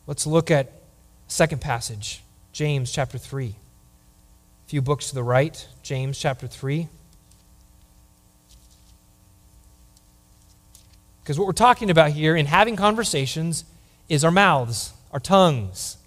[0.06, 0.72] Let's look at
[1.28, 2.24] second passage,
[2.54, 3.48] James chapter 3.
[3.48, 6.88] A few books to the right, James chapter 3.
[11.28, 13.66] Because what we're talking about here in having conversations
[14.08, 15.98] is our mouths, our tongues.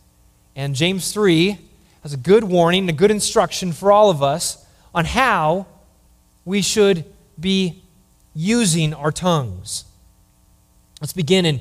[0.57, 1.59] And James 3
[2.03, 4.65] has a good warning, a good instruction for all of us
[4.95, 5.67] on how
[6.47, 7.05] we should
[7.39, 7.83] be
[8.35, 9.85] using our tongues.
[11.03, 11.61] Let's begin in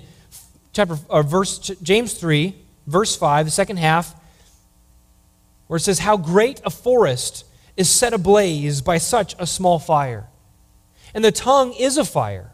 [0.71, 2.55] chapter or verse James 3,
[2.87, 4.15] verse 5, the second half,
[5.67, 7.43] where it says, How great a forest
[7.75, 10.27] is set ablaze by such a small fire.
[11.13, 12.53] And the tongue is a fire,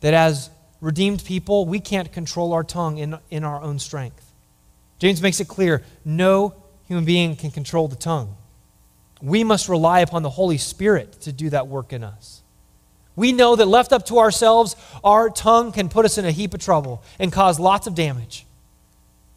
[0.00, 4.32] that as redeemed people, we can't control our tongue in, in our own strength.
[4.98, 6.54] James makes it clear no
[6.86, 8.36] human being can control the tongue.
[9.20, 12.42] We must rely upon the Holy Spirit to do that work in us.
[13.14, 16.52] We know that left up to ourselves, our tongue can put us in a heap
[16.52, 18.46] of trouble and cause lots of damage.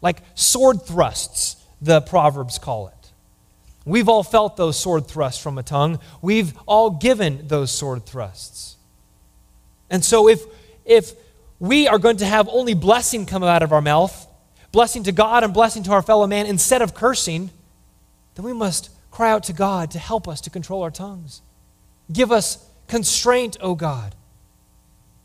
[0.02, 2.94] Like sword thrusts, the Proverbs call it.
[3.86, 5.98] We've all felt those sword thrusts from a tongue.
[6.20, 8.76] We've all given those sword thrusts.
[9.90, 10.42] And so if
[10.84, 11.12] if
[11.58, 14.26] we are going to have only blessing come out of our mouth,
[14.72, 17.50] blessing to God and blessing to our fellow man instead of cursing,
[18.34, 21.42] then we must cry out to God to help us to control our tongues.
[22.10, 24.14] Give us constraint, O God.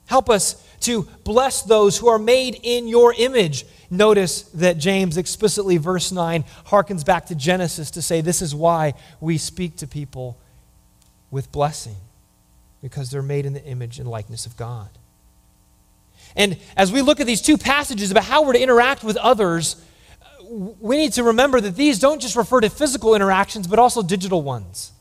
[0.07, 3.65] Help us to bless those who are made in your image.
[3.89, 8.93] Notice that James explicitly, verse 9, harkens back to Genesis to say this is why
[9.19, 10.37] we speak to people
[11.31, 11.95] with blessing,
[12.81, 14.89] because they're made in the image and likeness of God.
[16.35, 19.81] And as we look at these two passages about how we're to interact with others,
[20.49, 24.41] we need to remember that these don't just refer to physical interactions, but also digital
[24.41, 24.91] ones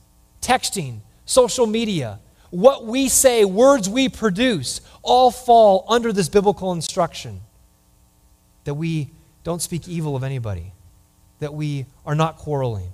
[0.40, 2.20] texting, social media,
[2.50, 7.40] what we say, words we produce, all fall under this biblical instruction
[8.64, 9.10] that we
[9.42, 10.72] don't speak evil of anybody,
[11.40, 12.90] that we are not quarreling,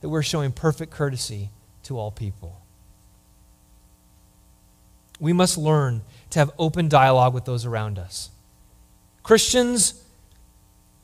[0.00, 1.50] that we're showing perfect courtesy
[1.82, 2.61] to all people.
[5.22, 8.28] We must learn to have open dialogue with those around us.
[9.22, 10.02] Christians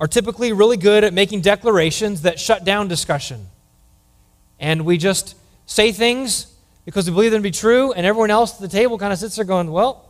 [0.00, 3.46] are typically really good at making declarations that shut down discussion.
[4.58, 6.52] And we just say things
[6.84, 9.20] because we believe them to be true, and everyone else at the table kind of
[9.20, 10.04] sits there going, Well,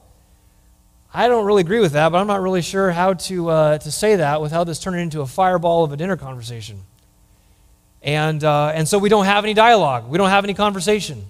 [1.12, 3.92] I don't really agree with that, but I'm not really sure how to, uh, to
[3.92, 6.80] say that without this turning into a fireball of a dinner conversation.
[8.02, 11.26] And, uh, and so we don't have any dialogue, we don't have any conversation.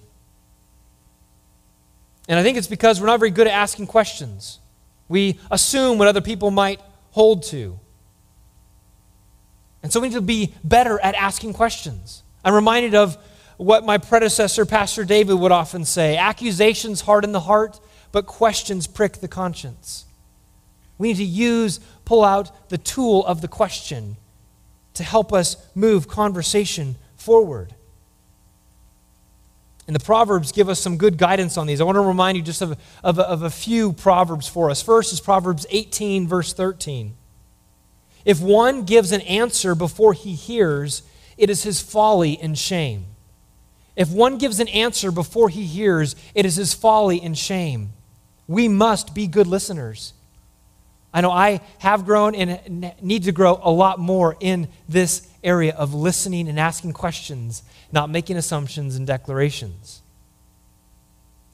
[2.29, 4.59] And I think it's because we're not very good at asking questions.
[5.07, 7.79] We assume what other people might hold to.
[9.81, 12.21] And so we need to be better at asking questions.
[12.45, 13.17] I'm reminded of
[13.57, 17.79] what my predecessor, Pastor David, would often say accusations harden the heart,
[18.11, 20.05] but questions prick the conscience.
[20.99, 24.17] We need to use, pull out the tool of the question
[24.93, 27.73] to help us move conversation forward.
[29.89, 31.81] And the Proverbs give us some good guidance on these.
[31.81, 34.83] I want to remind you just of, of, of a few Proverbs for us.
[34.83, 37.17] First is Proverbs 18, verse 13.
[38.23, 41.01] If one gives an answer before he hears,
[41.39, 43.07] it is his folly and shame.
[43.95, 47.93] If one gives an answer before he hears, it is his folly and shame.
[48.47, 50.13] We must be good listeners.
[51.13, 55.73] I know I have grown and need to grow a lot more in this area
[55.75, 60.01] of listening and asking questions, not making assumptions and declarations.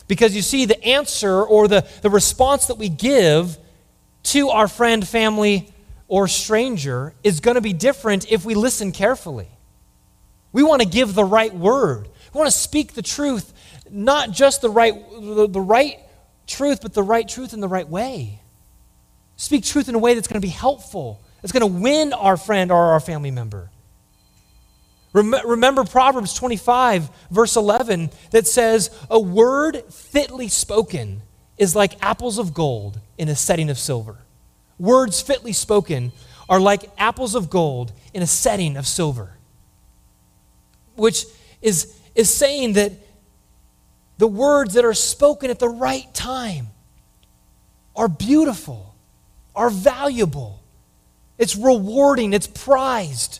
[0.08, 3.58] Because you see, the answer or the, the response that we give
[4.24, 5.74] to our friend, family,
[6.08, 9.47] or stranger is going to be different if we listen carefully.
[10.51, 12.08] We want to give the right word.
[12.34, 13.53] We want to speak the truth,
[13.89, 15.99] not just the right, the, the right
[16.45, 18.41] truth, but the right truth in the right way.
[19.38, 22.38] Speak truth in a way that's going to be helpful, that's going to win our
[22.38, 23.69] friend or our family member.
[25.13, 31.21] Remember Proverbs 25, verse 11, that says, A word fitly spoken
[31.57, 34.17] is like apples of gold in a setting of silver.
[34.77, 36.11] Words fitly spoken
[36.49, 39.38] are like apples of gold in a setting of silver.
[40.95, 41.25] Which
[41.61, 42.91] is, is saying that
[44.17, 46.67] the words that are spoken at the right time
[47.95, 48.94] are beautiful,
[49.56, 50.62] are valuable,
[51.38, 53.39] it's rewarding, it's prized.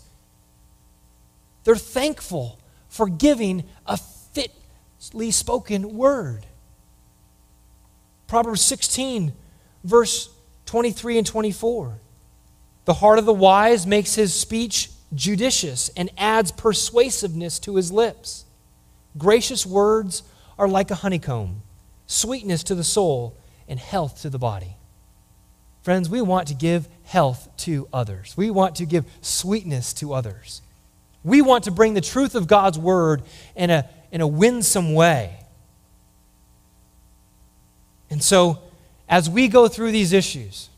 [1.64, 2.60] They're thankful
[2.90, 6.46] for giving a fitly spoken word.
[8.28, 9.34] Proverbs 16,
[9.84, 10.30] verse
[10.66, 12.00] 23 and 24.
[12.86, 18.46] The heart of the wise makes his speech judicious and adds persuasiveness to his lips.
[19.18, 20.24] Gracious words
[20.58, 21.62] are like a honeycomb,
[22.06, 23.38] sweetness to the soul
[23.68, 24.78] and health to the body.
[25.86, 28.34] Friends, we want to give health to others.
[28.36, 30.64] We want to give sweetness to others.
[31.24, 33.22] We want to bring the truth of God's word
[33.56, 35.38] in a, in a winsome way.
[38.10, 38.64] And so,
[39.08, 40.70] as we go through these issues,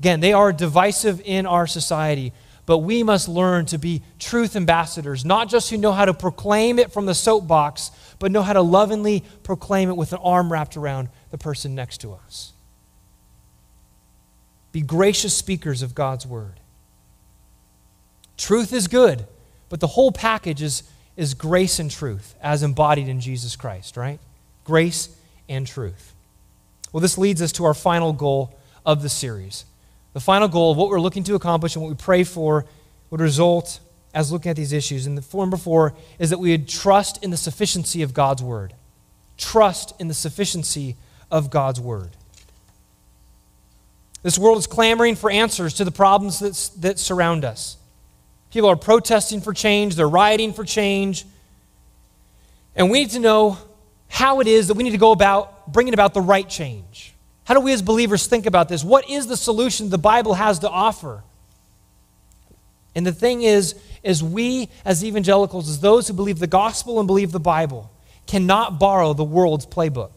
[0.00, 2.34] again, they are divisive in our society,
[2.66, 6.78] but we must learn to be truth ambassadors, not just who know how to proclaim
[6.78, 10.76] it from the soapbox, but know how to lovingly proclaim it with an arm wrapped
[10.76, 12.52] around the person next to us.
[14.76, 16.60] Be gracious speakers of God's word.
[18.36, 19.24] Truth is good,
[19.70, 20.82] but the whole package is,
[21.16, 24.20] is grace and truth as embodied in Jesus Christ, right?
[24.64, 25.08] Grace
[25.48, 26.12] and truth.
[26.92, 28.54] Well, this leads us to our final goal
[28.84, 29.64] of the series.
[30.12, 32.66] The final goal of what we're looking to accomplish and what we pray for
[33.08, 33.80] would result
[34.12, 35.06] as looking at these issues.
[35.06, 38.74] And the form before is that we would trust in the sufficiency of God's word.
[39.38, 40.96] Trust in the sufficiency
[41.30, 42.15] of God's word.
[44.26, 47.76] This world is clamoring for answers to the problems that, that surround us.
[48.50, 51.24] People are protesting for change, they're rioting for change.
[52.74, 53.56] And we need to know
[54.08, 57.14] how it is that we need to go about bringing about the right change.
[57.44, 58.82] How do we as believers think about this?
[58.82, 61.22] What is the solution the Bible has to offer?
[62.96, 67.06] And the thing is, is we as evangelicals, as those who believe the gospel and
[67.06, 67.92] believe the Bible,
[68.26, 70.10] cannot borrow the world's playbook.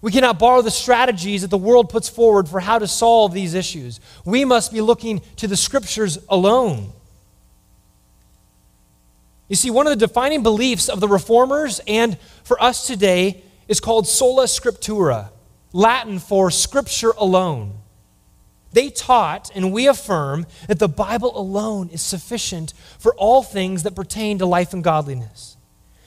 [0.00, 3.54] We cannot borrow the strategies that the world puts forward for how to solve these
[3.54, 3.98] issues.
[4.24, 6.92] We must be looking to the scriptures alone.
[9.48, 13.80] You see, one of the defining beliefs of the reformers and for us today is
[13.80, 15.30] called sola scriptura,
[15.72, 17.74] Latin for scripture alone.
[18.72, 23.94] They taught, and we affirm, that the Bible alone is sufficient for all things that
[23.94, 25.55] pertain to life and godliness.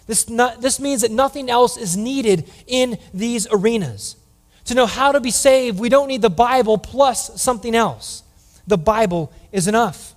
[0.10, 4.16] This, not, this means that nothing else is needed in these arenas.
[4.66, 8.24] To know how to be saved, we don't need the Bible plus something else.
[8.66, 10.16] The Bible is enough.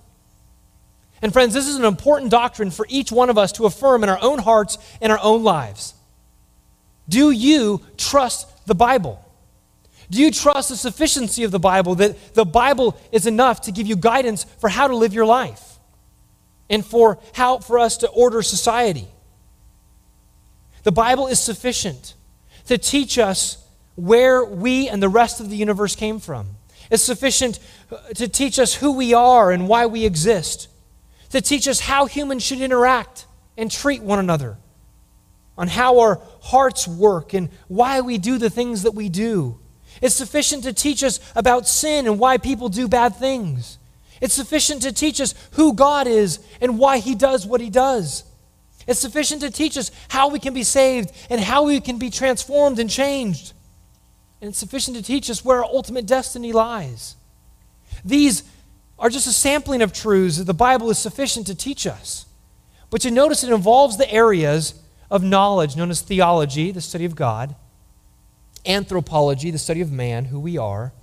[1.21, 4.09] And friends, this is an important doctrine for each one of us to affirm in
[4.09, 5.93] our own hearts and our own lives.
[7.07, 9.23] Do you trust the Bible?
[10.09, 13.85] Do you trust the sufficiency of the Bible, that the Bible is enough to give
[13.85, 15.77] you guidance for how to live your life
[16.67, 19.07] and for how for us to order society?
[20.83, 22.13] The Bible is sufficient
[22.67, 23.57] to teach us
[23.95, 26.49] where we and the rest of the universe came from.
[26.89, 27.59] It's sufficient
[27.91, 30.67] uh, to teach us who we are and why we exist
[31.33, 33.25] to teach us how humans should interact
[33.57, 34.55] and treat one another,
[35.57, 39.57] on how our hearts work and why we do the things that we do.
[39.99, 43.79] It's sufficient to teach us about sin and why people do bad things.
[44.21, 48.23] It's sufficient to teach us who God is and why He does what He does.
[48.87, 52.09] It's sufficient to teach us how we can be saved and how we can be
[52.09, 53.53] transformed and changed.
[54.41, 57.15] And it's sufficient to teach us where our ultimate destiny lies.
[58.03, 58.43] These
[58.99, 62.25] are just a sampling of truths that the Bible is sufficient to teach us.
[62.89, 64.75] But you notice it involves the areas
[65.09, 67.55] of knowledge known as theology, the study of God,
[68.65, 70.93] anthropology, the study of man, who we are,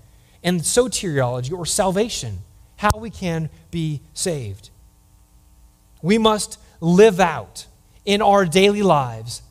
[0.43, 2.39] and soteriology, or salvation,
[2.77, 4.71] how we can be saved.
[6.03, 7.67] We must live out
[8.05, 9.43] in our daily lives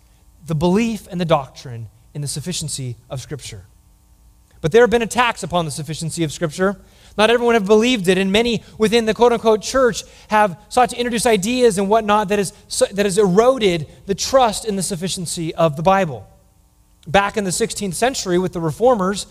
[0.46, 3.66] the belief and the doctrine in the sufficiency of Scripture.
[4.62, 6.78] But there have been attacks upon the sufficiency of Scripture.
[7.18, 10.98] Not everyone have believed it, and many within the quote unquote church have sought to
[10.98, 12.52] introduce ideas and whatnot that, is,
[12.92, 16.28] that has eroded the trust in the sufficiency of the Bible.
[17.08, 19.28] Back in the 16th century with the reformers,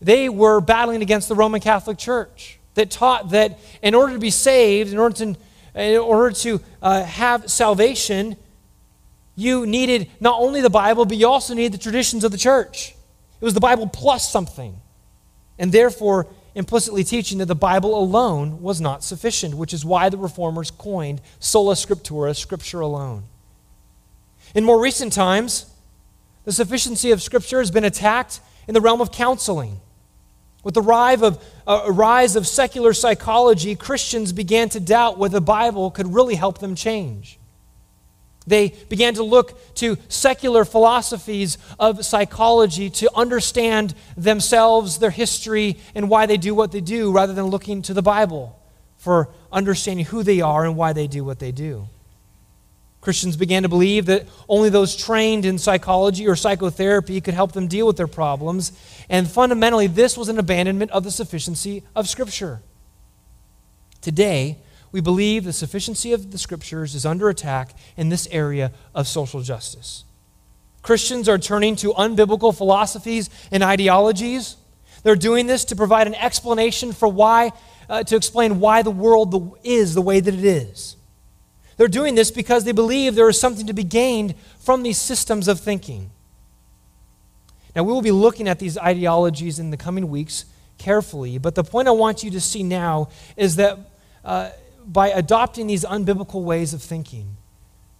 [0.00, 4.30] they were battling against the Roman Catholic Church that taught that in order to be
[4.30, 5.36] saved, in order to,
[5.74, 8.36] in order to uh, have salvation,
[9.38, 12.96] you needed not only the Bible, but you also needed the traditions of the church.
[13.40, 14.80] It was the Bible plus something.
[15.60, 16.26] And therefore,
[16.56, 21.20] implicitly teaching that the Bible alone was not sufficient, which is why the reformers coined
[21.38, 23.22] sola scriptura, scripture alone.
[24.56, 25.66] In more recent times,
[26.44, 29.78] the sufficiency of scripture has been attacked in the realm of counseling.
[30.64, 35.40] With the rise of, uh, rise of secular psychology, Christians began to doubt whether the
[35.42, 37.38] Bible could really help them change.
[38.48, 46.08] They began to look to secular philosophies of psychology to understand themselves, their history, and
[46.08, 48.58] why they do what they do, rather than looking to the Bible
[48.96, 51.86] for understanding who they are and why they do what they do.
[53.00, 57.68] Christians began to believe that only those trained in psychology or psychotherapy could help them
[57.68, 58.72] deal with their problems,
[59.08, 62.60] and fundamentally, this was an abandonment of the sufficiency of Scripture.
[64.00, 64.58] Today,
[64.92, 69.42] we believe the sufficiency of the Scriptures is under attack in this area of social
[69.42, 70.04] justice.
[70.82, 74.56] Christians are turning to unbiblical philosophies and ideologies.
[75.02, 77.52] They're doing this to provide an explanation for why,
[77.88, 80.96] uh, to explain why the world is the way that it is.
[81.76, 85.46] They're doing this because they believe there is something to be gained from these systems
[85.46, 86.10] of thinking.
[87.76, 90.44] Now, we will be looking at these ideologies in the coming weeks
[90.78, 93.78] carefully, but the point I want you to see now is that
[94.24, 94.50] uh,
[94.88, 97.36] by adopting these unbiblical ways of thinking,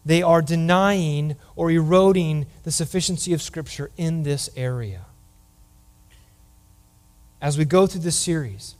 [0.04, 5.02] they are denying or eroding the sufficiency of Scripture in this area.
[7.40, 8.74] As we go through this series,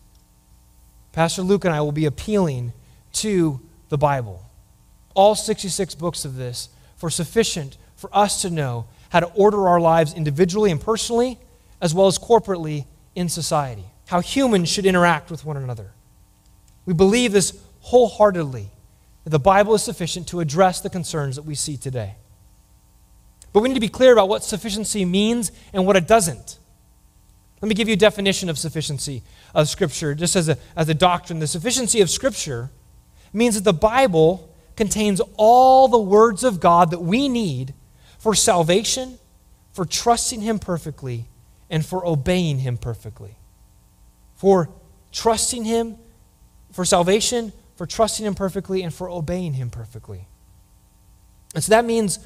[1.12, 2.72] Pastor Luke and I will be appealing
[3.12, 4.42] to the Bible
[5.18, 9.80] all 66 books of this for sufficient for us to know how to order our
[9.80, 11.38] lives individually and personally,
[11.80, 12.84] as well as corporately
[13.16, 15.90] in society, how humans should interact with one another.
[16.86, 17.50] We believe this
[17.89, 18.68] wholeheartedly
[19.24, 22.16] that the Bible is sufficient to address the concerns that we see today.
[23.53, 26.59] But we need to be clear about what sufficiency means and what it doesn't.
[27.62, 29.22] Let me give you a definition of sufficiency
[29.55, 31.39] of Scripture, just as a, as a doctrine.
[31.39, 32.70] The sufficiency of Scripture
[33.32, 37.72] means that the Bible contains all the words of God that we need
[38.18, 39.18] for salvation,
[39.72, 41.24] for trusting Him perfectly,
[41.70, 43.36] and for obeying Him perfectly.
[44.36, 44.68] For
[45.11, 45.97] trusting Him,
[46.70, 50.26] for salvation, for trusting Him perfectly, and for obeying Him perfectly.
[51.55, 52.18] And so that means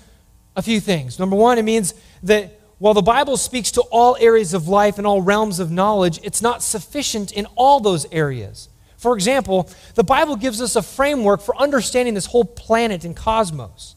[0.57, 1.19] a few things.
[1.19, 5.07] Number one, it means that while the Bible speaks to all areas of life and
[5.07, 8.71] all realms of knowledge, it's not sufficient in all those areas.
[8.97, 13.95] For example, the Bible gives us a framework for understanding this whole planet and cosmos.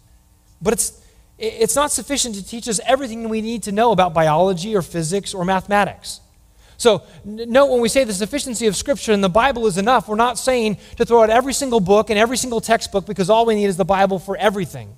[0.61, 1.01] But it's,
[1.37, 5.33] it's not sufficient to teach us everything we need to know about biology or physics
[5.33, 6.19] or mathematics.
[6.77, 10.15] So, note when we say the sufficiency of Scripture and the Bible is enough, we're
[10.15, 13.55] not saying to throw out every single book and every single textbook because all we
[13.55, 14.95] need is the Bible for everything.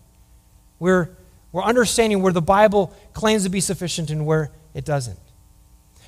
[0.80, 1.10] We're,
[1.52, 5.20] we're understanding where the Bible claims to be sufficient and where it doesn't.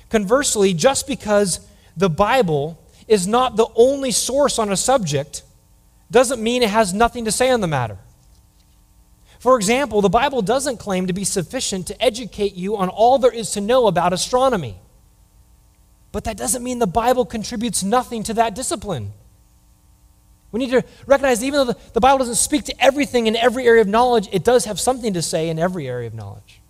[0.08, 1.60] Conversely, just because
[1.96, 5.42] the Bible is not the only source on a subject
[6.10, 7.98] doesn't mean it has nothing to say on the matter.
[9.38, 13.32] For example, the Bible doesn't claim to be sufficient to educate you on all there
[13.32, 14.76] is to know about astronomy.
[16.12, 19.12] But that doesn't mean the Bible contributes nothing to that discipline.
[20.52, 23.66] We need to recognize that even though the, Bible doesn't speak to everything in every
[23.66, 26.60] area of knowledge, it does have something to say in every area of knowledge.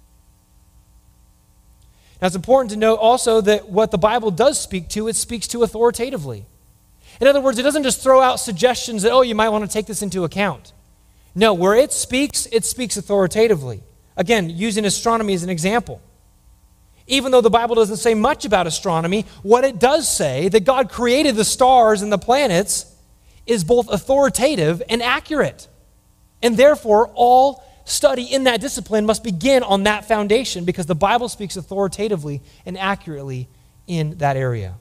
[2.20, 5.48] Now, it's important to note also that what the Bible does speak to, it speaks
[5.48, 6.44] to authoritatively.
[7.18, 9.70] In other words, it doesn't just throw out suggestions that, oh, you might want to
[9.70, 10.74] take this into account.
[11.34, 13.82] No, where it speaks, it speaks authoritatively.
[14.16, 16.02] Again, using astronomy as an example.
[17.10, 20.88] Even though the Bible doesn't say much about astronomy, what it does say, that God
[20.88, 22.86] created the stars and the planets,
[23.46, 25.66] is both authoritative and accurate.
[26.40, 31.28] And therefore, all study in that discipline must begin on that foundation because the Bible
[31.28, 33.48] speaks authoritatively and accurately
[33.88, 34.76] in that area.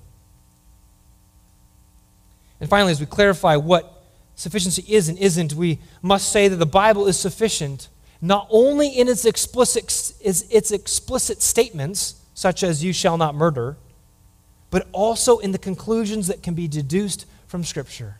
[2.59, 4.03] And finally, as we clarify what
[4.35, 7.89] sufficiency is and isn't, we must say that the Bible is sufficient
[8.21, 13.75] not only in its explicit, its explicit statements, such as you shall not murder,
[14.69, 18.15] but also in the conclusions that can be deduced from Scripture.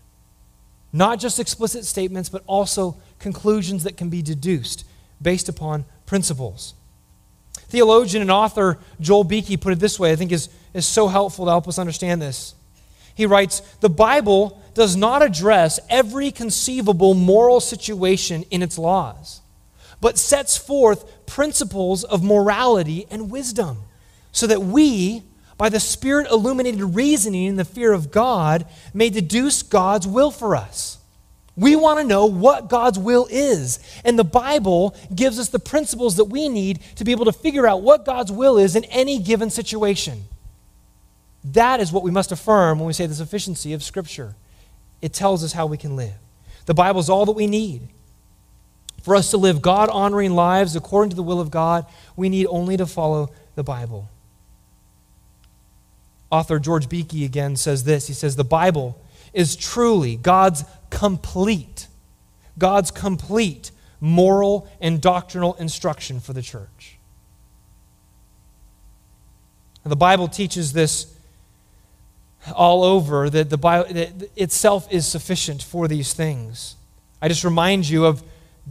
[0.91, 4.83] Not just explicit statements, but also conclusions that can be deduced
[5.21, 6.73] based upon principles.
[7.69, 11.45] Theologian and author Joel Beeke put it this way, I think is, is so helpful
[11.45, 12.55] to help us understand this.
[13.15, 19.39] He writes The Bible does not address every conceivable moral situation in its laws,
[20.01, 23.85] but sets forth principles of morality and wisdom,
[24.31, 25.23] so that we,
[25.57, 30.55] by the Spirit illuminated reasoning in the fear of God, may deduce God's will for
[30.55, 30.97] us.
[31.59, 33.79] We want to know what God's will is.
[34.05, 37.67] And the Bible gives us the principles that we need to be able to figure
[37.67, 40.23] out what God's will is in any given situation.
[41.43, 44.35] That is what we must affirm when we say the sufficiency of Scripture.
[45.01, 46.13] It tells us how we can live.
[46.65, 47.81] The Bible is all that we need.
[49.03, 52.47] For us to live God honoring lives according to the will of God, we need
[52.47, 54.09] only to follow the Bible.
[56.31, 59.01] Author George Beeke again says this He says, The Bible
[59.33, 61.87] is truly God's complete,
[62.57, 66.97] God's complete moral and doctrinal instruction for the church.
[69.83, 71.15] The Bible teaches this
[72.53, 76.75] all over that the Bible that itself is sufficient for these things.
[77.21, 78.23] I just remind you of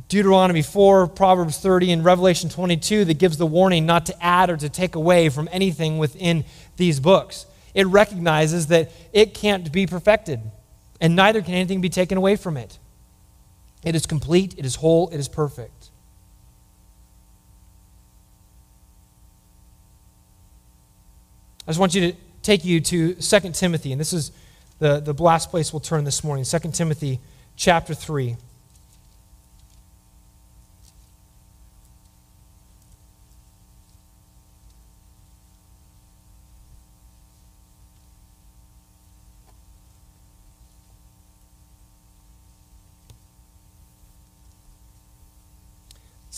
[0.08, 4.56] Deuteronomy 4, Proverbs 30, and Revelation 22 that gives the warning not to add or
[4.56, 6.44] to take away from anything within
[6.76, 7.46] these books.
[7.74, 10.40] It recognizes that it can't be perfected,
[11.00, 12.78] and neither can anything be taken away from it.
[13.84, 15.90] It is complete, it is whole, it is perfect.
[21.66, 24.32] I just want you to take you to 2 Timothy, and this is
[24.78, 27.20] the, the last place we'll turn this morning 2 Timothy
[27.56, 28.36] chapter 3.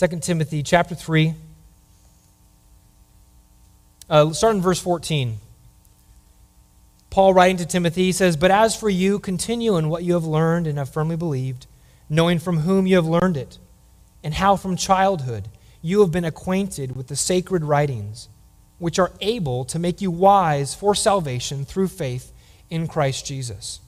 [0.01, 1.35] 2 Timothy chapter 3,
[4.09, 5.37] uh, in verse 14.
[7.11, 10.25] Paul writing to Timothy, he says, But as for you, continue in what you have
[10.25, 11.67] learned and have firmly believed,
[12.09, 13.59] knowing from whom you have learned it,
[14.25, 15.49] and how from childhood
[15.83, 18.31] you have been acquainted with the sacred writings,
[18.79, 22.33] which are able to make you wise for salvation through faith
[22.71, 23.81] in Christ Jesus.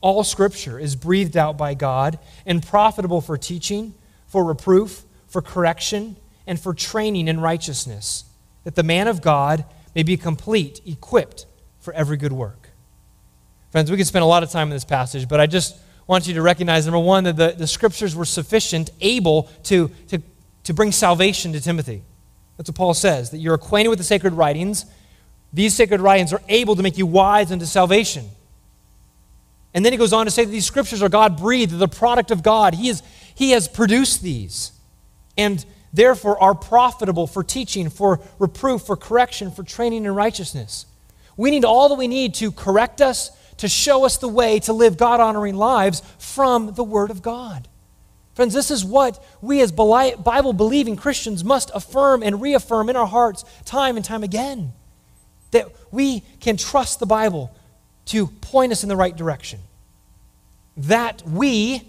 [0.00, 3.94] All scripture is breathed out by God and profitable for teaching,
[4.28, 5.02] for reproof,
[5.32, 6.16] for correction,
[6.46, 8.24] and for training in righteousness,
[8.64, 9.64] that the man of God
[9.94, 11.46] may be complete, equipped
[11.80, 12.68] for every good work.
[13.70, 15.76] Friends, we could spend a lot of time in this passage, but I just
[16.06, 20.20] want you to recognize number one, that the, the scriptures were sufficient, able to, to,
[20.64, 22.02] to bring salvation to Timothy.
[22.58, 24.84] That's what Paul says, that you're acquainted with the sacred writings.
[25.54, 28.28] These sacred writings are able to make you wise unto salvation.
[29.72, 32.30] And then he goes on to say that these scriptures are God breathed, the product
[32.30, 32.74] of God.
[32.74, 33.02] He, is,
[33.34, 34.72] he has produced these
[35.36, 40.86] and therefore are profitable for teaching, for reproof, for correction, for training in righteousness.
[41.36, 44.72] We need all that we need to correct us, to show us the way to
[44.72, 47.68] live God honoring lives from the Word of God.
[48.34, 53.06] Friends, this is what we as Bible believing Christians must affirm and reaffirm in our
[53.06, 54.72] hearts time and time again.
[55.50, 57.54] That we can trust the Bible
[58.06, 59.60] to point us in the right direction.
[60.78, 61.82] That we,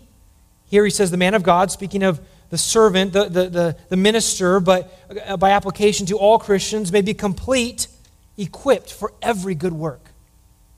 [0.66, 2.20] here he says, the man of God, speaking of
[2.54, 4.96] the servant, the, the, the, the minister, but
[5.26, 7.88] uh, by application to all Christians, may be complete,
[8.38, 10.12] equipped for every good work.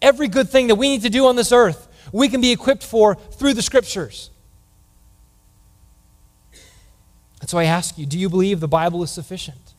[0.02, 2.82] Every good thing that we need to do on this earth, we can be equipped
[2.82, 4.30] for through the scriptures.
[7.42, 9.74] And so I ask you do you believe the Bible is sufficient?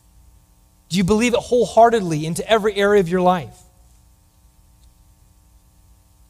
[0.89, 3.57] Do you believe it wholeheartedly into every area of your life?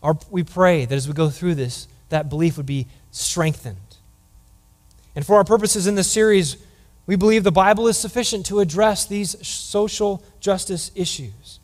[0.01, 3.86] Our, we pray that as we go through this, that belief would be strengthened.
[5.17, 6.57] And for our purposes in this series,
[7.07, 11.59] we believe the Bible is sufficient to address these social justice issues.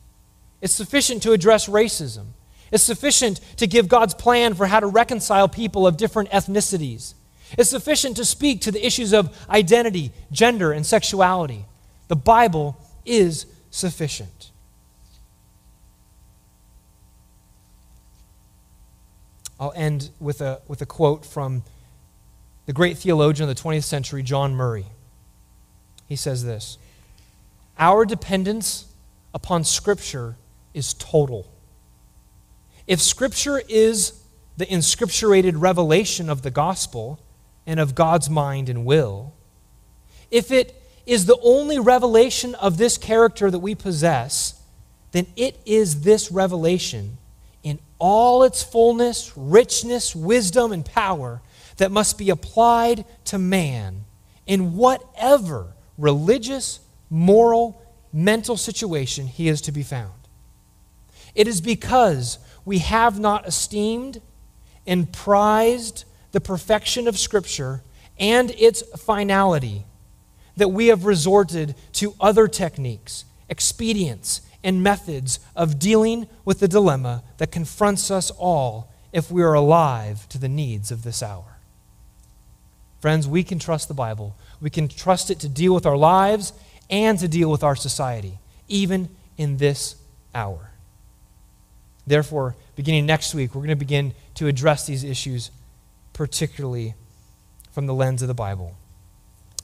[0.60, 2.30] It's sufficient to address racism.
[2.72, 7.14] It's sufficient to give God's plan for how to reconcile people of different ethnicities.
[7.56, 11.66] It's sufficient to speak to the issues of identity, gender, and sexuality.
[12.08, 12.76] The Bible
[13.06, 14.50] is sufficient.
[19.60, 21.62] I'll end with a, with a quote from
[22.66, 24.86] the great theologian of the 20th century, John Murray.
[26.08, 26.78] He says this
[27.78, 28.86] Our dependence
[29.34, 30.36] upon Scripture
[30.74, 31.52] is total.
[32.88, 34.22] If Scripture is
[34.58, 37.20] the inscripturated revelation of the gospel
[37.66, 39.34] and of God's mind and will,
[40.30, 44.62] if it is the only revelation of this character that we possess,
[45.12, 47.18] then it is this revelation
[47.62, 51.42] in all its fullness, richness, wisdom, and power
[51.78, 54.06] that must be applied to man
[54.46, 60.14] in whatever religious, moral, mental situation he is to be found.
[61.36, 64.22] It is because we have not esteemed
[64.86, 67.82] and prized the perfection of Scripture
[68.20, 69.86] and its finality
[70.56, 77.24] that we have resorted to other techniques, expedients, and methods of dealing with the dilemma
[77.38, 81.53] that confronts us all if we are alive to the needs of this hour.
[83.04, 84.34] Friends, we can trust the Bible.
[84.62, 86.54] We can trust it to deal with our lives
[86.90, 88.40] and to deal with our society,
[88.70, 89.98] even in this
[90.34, 90.70] hour.
[92.08, 95.52] Therefore, beginning next week, we're going to begin to address these issues,
[96.14, 96.94] particularly
[97.74, 98.74] from the lens of the Bible.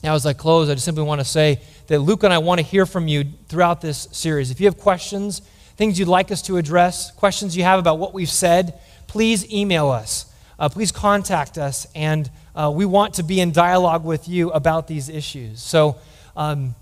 [0.04, 2.60] Now, as I close, I just simply want to say that Luke and I want
[2.60, 4.52] to hear from you throughout this series.
[4.52, 5.42] If you have questions
[5.78, 9.88] things you'd like us to address, questions you have about what we've said, please email
[9.88, 10.26] us.
[10.60, 12.30] Uh, please contact us, and
[12.60, 15.62] uh, we want to be in dialogue with you about these issues.
[15.62, 15.96] So,
[16.36, 16.76] um,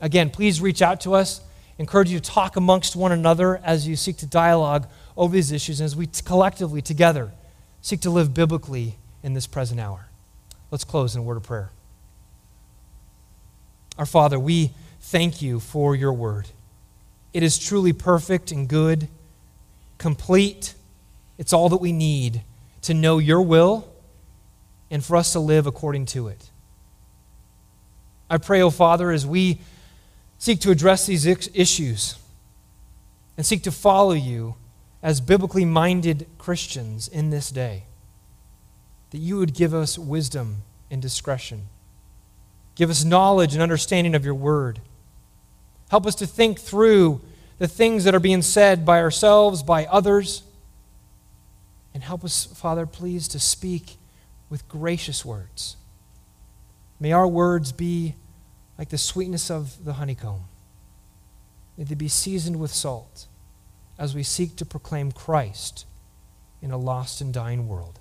[0.00, 1.42] again, please reach out to us.
[1.76, 5.80] Encourage you to talk amongst one another as you seek to dialogue over these issues,
[5.80, 7.30] and as we t- collectively, together,
[7.82, 10.08] seek to live biblically in this present hour.
[10.70, 11.72] Let's close in a word of prayer.
[13.98, 14.70] Our Father, we
[15.00, 16.48] thank you for your word.
[17.34, 19.08] It is truly perfect and good,
[19.98, 20.74] complete.
[21.36, 22.40] It's all that we need
[22.82, 23.86] to know your will
[24.90, 26.50] and for us to live according to it.
[28.30, 29.60] I pray, O oh Father, as we
[30.38, 32.18] seek to address these issues
[33.36, 34.54] and seek to follow you
[35.02, 37.84] as biblically minded Christians in this day,
[39.10, 41.66] that you would give us wisdom and discretion.
[42.74, 44.80] Give us knowledge and understanding of your word.
[45.90, 47.20] Help us to think through
[47.58, 50.42] the things that are being said by ourselves, by others.
[51.94, 53.97] And help us, Father, please, to speak
[54.50, 55.76] with gracious words.
[57.00, 58.14] May our words be
[58.76, 60.44] like the sweetness of the honeycomb.
[61.76, 63.26] May they be seasoned with salt
[63.98, 65.86] as we seek to proclaim Christ
[66.62, 67.98] in a lost and dying world.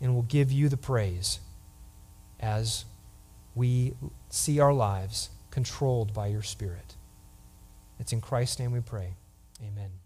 [0.00, 1.38] And we'll give you the praise
[2.40, 2.84] as
[3.54, 3.94] we
[4.30, 6.96] see our lives controlled by your Spirit.
[8.00, 9.14] It's in Christ's name we pray.
[9.60, 10.01] Amen.